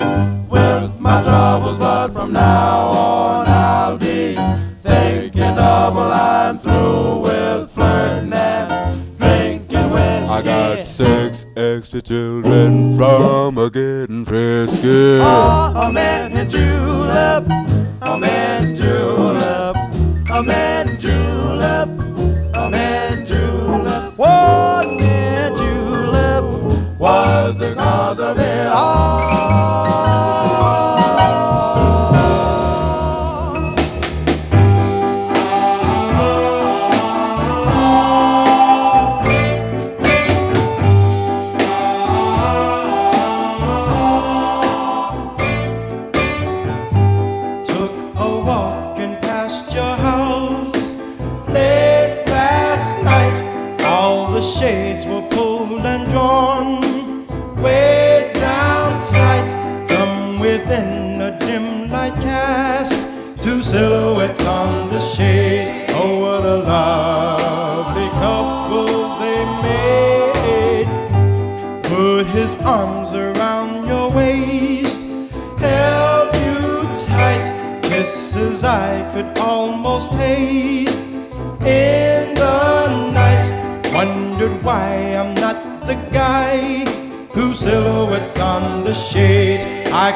with 0.48 1.00
my 1.00 1.22
troubles, 1.22 1.78
but 1.78 2.10
from 2.12 2.32
now 2.32 2.86
on 2.88 3.48
I'll 3.48 3.98
be 3.98 4.36
thinking 4.84 5.56
double. 5.56 6.02
I'm 6.02 6.56
through 6.56 7.27
six 11.88 11.96
extra 11.96 12.14
children 12.14 12.96
from 12.96 13.56
a 13.56 13.70
getting 13.70 14.24
frisky. 14.24 15.18
Oh, 15.20 15.72
a 15.74 15.92
mint 15.92 16.50
julep, 16.50 17.46
a 18.02 18.18
mint 18.18 18.76
julep, 18.76 19.76
a 20.30 20.42
mint 20.42 21.00
julep, 21.00 21.88
a 22.54 22.70
mint 22.70 23.26
julep. 23.26 24.18
One 24.18 24.96
mint 24.96 25.56
julep 25.56 26.44
was 26.98 27.58
the 27.58 27.74
cause 27.74 28.20
of 28.20 28.38
it 28.38 28.66
all. 28.66 29.37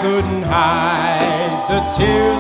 Couldn't 0.03 0.43
hide 0.43 1.65
the 1.71 1.81
tears 1.97 2.32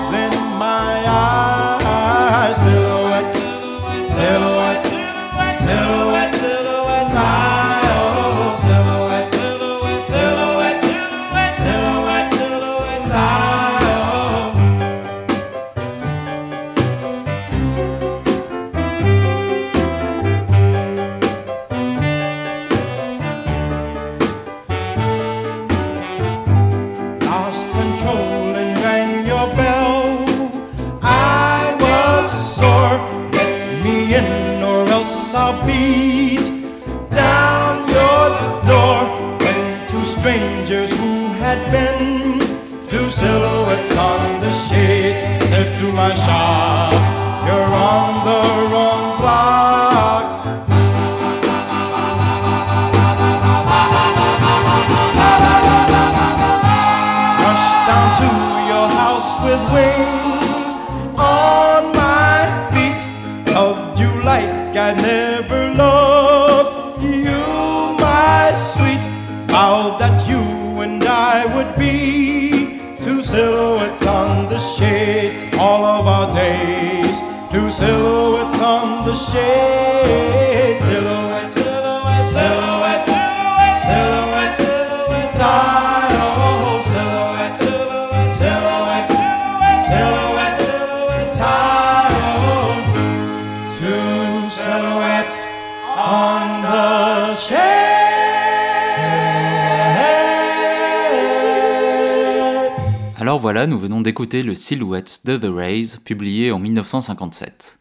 le 104.40 104.54
Silhouette 104.54 105.20
The 105.24 105.44
Rays, 105.44 105.98
publié 106.02 106.50
en 106.52 106.58
1957. 106.58 107.78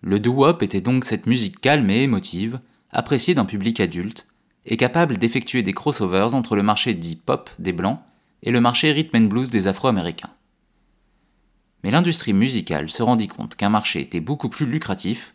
Le 0.00 0.18
doo-wop 0.18 0.62
était 0.62 0.80
donc 0.80 1.04
cette 1.04 1.26
musique 1.26 1.60
calme 1.60 1.90
et 1.90 2.02
émotive, 2.02 2.60
appréciée 2.90 3.34
d'un 3.34 3.44
public 3.44 3.80
adulte, 3.80 4.26
et 4.64 4.78
capable 4.78 5.18
d'effectuer 5.18 5.62
des 5.62 5.74
crossovers 5.74 6.34
entre 6.34 6.56
le 6.56 6.62
marché 6.62 6.94
dit 6.94 7.16
pop 7.16 7.50
des 7.58 7.72
blancs 7.72 8.00
et 8.42 8.50
le 8.50 8.60
marché 8.60 8.92
rhythm 8.92 9.16
and 9.16 9.26
blues 9.28 9.50
des 9.50 9.66
afro-américains. 9.66 10.30
Mais 11.84 11.90
l'industrie 11.90 12.32
musicale 12.32 12.88
se 12.88 13.02
rendit 13.02 13.28
compte 13.28 13.56
qu'un 13.56 13.68
marché 13.68 14.00
était 14.00 14.20
beaucoup 14.20 14.48
plus 14.48 14.66
lucratif, 14.66 15.34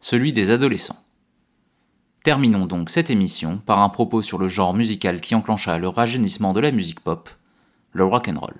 celui 0.00 0.32
des 0.32 0.50
adolescents. 0.50 1.02
Terminons 2.24 2.66
donc 2.66 2.90
cette 2.90 3.10
émission 3.10 3.58
par 3.58 3.80
un 3.80 3.88
propos 3.90 4.22
sur 4.22 4.38
le 4.38 4.48
genre 4.48 4.72
musical 4.72 5.20
qui 5.20 5.34
enclencha 5.34 5.78
le 5.78 5.88
rajeunissement 5.88 6.52
de 6.52 6.60
la 6.60 6.70
musique 6.70 7.00
pop, 7.00 7.28
le 7.94 8.04
rock 8.04 8.28
and 8.28 8.38
roll. 8.40 8.54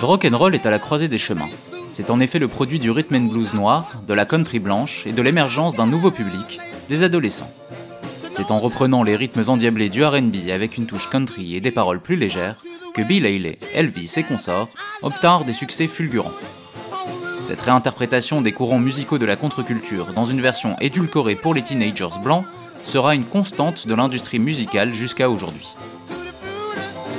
Le 0.00 0.06
rock 0.06 0.24
and 0.24 0.36
roll 0.36 0.54
est 0.54 0.66
à 0.66 0.70
la 0.70 0.78
croisée 0.78 1.08
des 1.08 1.18
chemins. 1.18 1.48
C'est 1.92 2.10
en 2.10 2.20
effet 2.20 2.38
le 2.38 2.48
produit 2.48 2.78
du 2.78 2.90
rhythm 2.90 3.16
and 3.16 3.28
blues 3.30 3.52
noir, 3.52 4.02
de 4.06 4.14
la 4.14 4.24
country 4.24 4.58
blanche 4.58 5.06
et 5.06 5.12
de 5.12 5.20
l'émergence 5.20 5.76
d'un 5.76 5.86
nouveau 5.86 6.10
public, 6.10 6.58
des 6.88 7.02
adolescents. 7.02 7.50
C'est 8.36 8.50
en 8.50 8.58
reprenant 8.58 9.04
les 9.04 9.14
rythmes 9.14 9.44
endiablés 9.46 9.90
du 9.90 10.04
R&B 10.04 10.50
avec 10.52 10.76
une 10.76 10.86
touche 10.86 11.08
country 11.08 11.54
et 11.54 11.60
des 11.60 11.70
paroles 11.70 12.00
plus 12.00 12.16
légères 12.16 12.56
que 12.92 13.02
Bill 13.02 13.26
Haley, 13.26 13.56
Elvis 13.74 14.12
et 14.16 14.24
consorts 14.24 14.68
obtinrent 15.02 15.44
des 15.44 15.52
succès 15.52 15.86
fulgurants. 15.86 16.32
Cette 17.40 17.60
réinterprétation 17.60 18.42
des 18.42 18.50
courants 18.50 18.80
musicaux 18.80 19.18
de 19.18 19.26
la 19.26 19.36
contre-culture 19.36 20.12
dans 20.14 20.26
une 20.26 20.40
version 20.40 20.76
édulcorée 20.80 21.36
pour 21.36 21.54
les 21.54 21.62
teenagers 21.62 22.18
blancs 22.24 22.44
sera 22.82 23.14
une 23.14 23.24
constante 23.24 23.86
de 23.86 23.94
l'industrie 23.94 24.40
musicale 24.40 24.92
jusqu'à 24.92 25.30
aujourd'hui. 25.30 25.76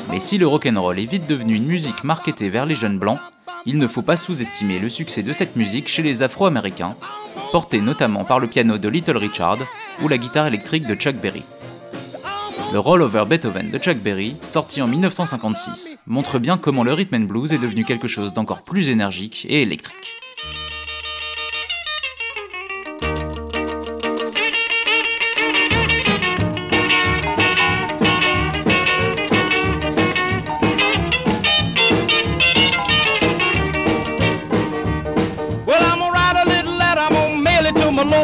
Mais 0.10 0.20
si 0.20 0.38
le 0.38 0.48
rock'n'roll 0.48 1.00
est 1.00 1.06
vite 1.06 1.28
devenu 1.28 1.56
une 1.56 1.66
musique 1.66 2.04
marketée 2.04 2.50
vers 2.50 2.66
les 2.66 2.76
jeunes 2.76 3.00
blancs, 3.00 3.20
il 3.66 3.78
ne 3.78 3.88
faut 3.88 4.04
pas 4.04 4.16
sous-estimer 4.16 4.80
le 4.80 4.90
succès 4.90 5.24
de 5.24 5.32
cette 5.32 5.56
musique 5.56 5.88
chez 5.88 6.04
les 6.04 6.22
Afro-Américains, 6.22 6.96
porté 7.52 7.82
notamment 7.82 8.24
par 8.24 8.40
le 8.40 8.48
piano 8.48 8.78
de 8.78 8.88
Little 8.88 9.18
Richard 9.18 9.58
ou 10.02 10.08
la 10.08 10.18
guitare 10.18 10.48
électrique 10.48 10.86
de 10.86 10.96
Chuck 10.96 11.16
Berry. 11.16 11.44
Le 12.74 12.80
Rollover 12.80 13.26
Beethoven 13.28 13.72
de 13.72 13.80
Chuck 13.80 13.98
Berry, 13.98 14.36
sorti 14.44 14.82
en 14.82 14.88
1956, 14.88 16.00
montre 16.08 16.40
bien 16.40 16.58
comment 16.58 16.84
le 16.84 16.94
rhythm 16.94 17.16
and 17.16 17.28
blues 17.28 17.54
est 17.54 17.58
devenu 17.58 17.86
quelque 17.86 18.08
chose 18.08 18.34
d'encore 18.34 18.64
plus 18.64 18.90
énergique 18.90 19.46
et 19.50 19.62
électrique. 19.62 20.25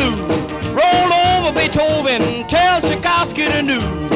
Lose. 0.00 0.20
Roll 0.80 1.10
over 1.28 1.52
Beethoven, 1.52 2.46
tell 2.48 2.80
Tchaikovsky 2.80 3.46
the 3.48 3.62
news. 3.62 4.10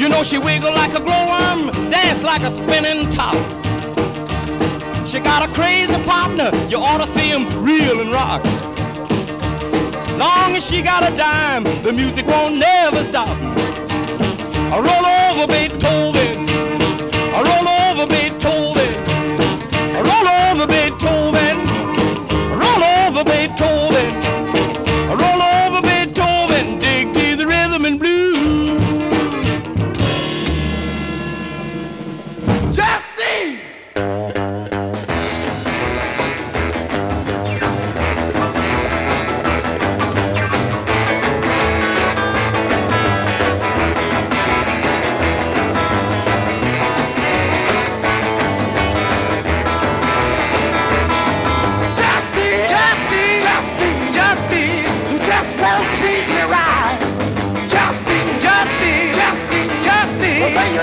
You 0.00 0.08
know 0.08 0.22
she 0.22 0.38
wiggle 0.38 0.72
like 0.72 0.94
a 0.94 1.00
glowworm, 1.00 1.70
dance 1.90 2.22
like 2.22 2.42
a 2.42 2.50
spinning 2.50 3.08
top. 3.10 3.36
She 5.06 5.20
got 5.20 5.48
a 5.48 5.52
crazy 5.52 5.98
partner, 6.04 6.50
you 6.68 6.78
ought 6.78 7.00
to 7.00 7.06
see 7.06 7.28
him 7.28 7.44
reel 7.62 8.00
and 8.00 8.10
rock. 8.10 8.44
Long 10.18 10.56
as 10.56 10.64
she 10.66 10.82
got 10.82 11.02
a 11.10 11.16
dime, 11.16 11.64
the 11.82 11.92
music 11.92 12.26
won't 12.26 12.56
never 12.56 13.04
stop. 13.04 13.36
Roll 14.86 15.06
over 15.06 15.46
Beethoven. 15.46 16.27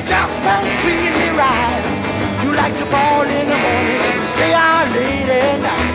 Just 0.05 0.37
won't 0.45 0.69
treat 0.81 1.11
me 1.17 1.27
right. 1.33 1.83
You 2.43 2.53
like 2.53 2.77
to 2.77 2.85
ball 2.93 3.25
in 3.25 3.47
the 3.49 3.57
morning 3.57 4.27
stay 4.29 4.53
out 4.53 4.85
late 4.93 5.29
at 5.29 5.57
night. 5.65 5.93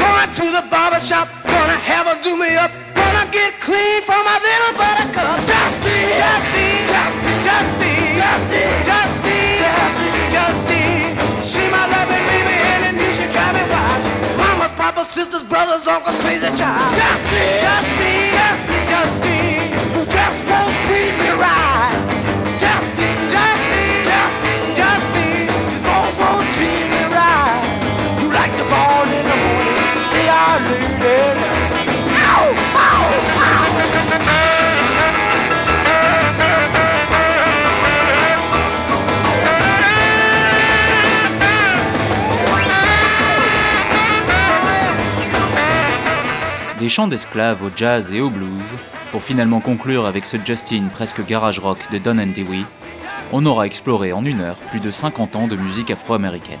Going 0.00 0.30
to 0.40 0.46
the 0.56 0.64
barber 0.72 1.00
shop, 1.00 1.28
gonna 1.44 1.78
have 1.90 2.06
her 2.08 2.18
do 2.22 2.36
me 2.36 2.56
up, 2.56 2.72
gonna 2.96 3.26
get 3.30 3.60
clean 3.60 4.00
from 4.08 4.24
my 4.24 4.38
little 4.40 4.72
buttercup. 4.80 5.38
Justin, 5.44 6.04
Justin, 6.22 6.76
Justin, 6.88 7.38
Justin, 7.48 8.00
Justin, 8.20 8.70
Justin, 8.88 9.50
Justin, 9.60 10.26
Justin. 10.32 11.44
She 11.44 11.62
my 11.68 11.84
loving 11.92 12.24
baby 12.30 12.56
and 12.72 12.96
me 12.96 13.06
she 13.12 13.26
drive 13.34 13.52
me 13.52 13.64
wild. 13.68 14.00
Mama's, 14.40 14.72
papa's, 14.80 15.08
sisters, 15.08 15.44
brothers, 15.44 15.86
uncles, 15.86 16.16
crazy 16.24 16.48
child. 16.56 16.88
Justin, 16.96 17.52
Justin, 17.64 18.20
Justin, 18.32 18.84
Justin, 18.92 19.33
Des 46.84 46.90
chants 46.90 47.08
d'esclaves 47.08 47.62
au 47.62 47.70
jazz 47.74 48.12
et 48.12 48.20
au 48.20 48.28
blues, 48.28 48.76
pour 49.14 49.22
finalement 49.22 49.60
conclure 49.60 50.06
avec 50.06 50.26
ce 50.26 50.36
Justin 50.44 50.88
presque 50.92 51.24
garage 51.24 51.60
rock 51.60 51.78
de 51.92 51.98
Don 51.98 52.18
and 52.18 52.32
Dewey, 52.34 52.64
on 53.32 53.46
aura 53.46 53.64
exploré 53.64 54.12
en 54.12 54.24
une 54.24 54.40
heure 54.40 54.56
plus 54.56 54.80
de 54.80 54.90
50 54.90 55.36
ans 55.36 55.46
de 55.46 55.54
musique 55.54 55.92
afro-américaine. 55.92 56.58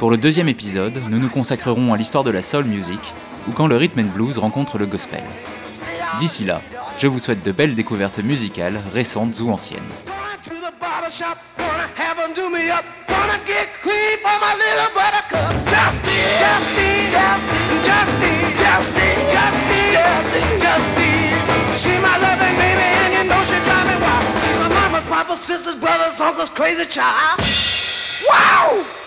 Pour 0.00 0.10
le 0.10 0.16
deuxième 0.16 0.48
épisode, 0.48 1.00
nous 1.08 1.20
nous 1.20 1.28
consacrerons 1.28 1.92
à 1.92 1.96
l'histoire 1.96 2.24
de 2.24 2.30
la 2.30 2.42
soul 2.42 2.64
music, 2.64 2.98
ou 3.46 3.52
quand 3.52 3.68
le 3.68 3.76
rhythm 3.76 4.00
and 4.00 4.12
blues 4.12 4.38
rencontre 4.38 4.76
le 4.76 4.86
gospel. 4.86 5.22
D'ici 6.18 6.44
là, 6.44 6.60
je 6.98 7.06
vous 7.06 7.20
souhaite 7.20 7.44
de 7.44 7.52
belles 7.52 7.76
découvertes 7.76 8.18
musicales, 8.18 8.80
récentes 8.92 9.38
ou 9.38 9.52
anciennes. 9.52 9.78
To 11.06 11.12
shop, 11.12 11.38
gonna 11.56 11.88
have 11.94 12.18
'em 12.18 12.32
do 12.34 12.50
me 12.50 12.68
up, 12.68 12.84
gonna 13.06 13.38
get 13.46 13.68
clean 13.80 14.18
for 14.24 14.36
my 14.44 14.54
little 14.64 14.90
buttercup. 14.98 15.52
Justine, 15.72 16.40
Justine, 16.42 17.10
Justine, 17.14 18.50
Justine, 18.60 19.22
Justine, 19.34 19.92
Justine, 19.94 20.58
Justine. 20.64 21.38
She 21.80 21.92
my 21.98 22.16
loving 22.18 22.56
baby, 22.62 22.88
and 23.02 23.12
you 23.16 23.24
know 23.30 23.40
she 23.44 23.58
drive 23.66 23.86
me 23.86 23.96
wild. 24.04 24.24
She's 24.42 24.58
my 24.58 24.68
mama's, 24.68 25.04
papa's, 25.04 25.40
sister's, 25.40 25.76
brother's, 25.76 26.18
uncle's 26.20 26.50
crazy 26.50 26.86
child. 26.86 27.40
Wow! 28.28 29.05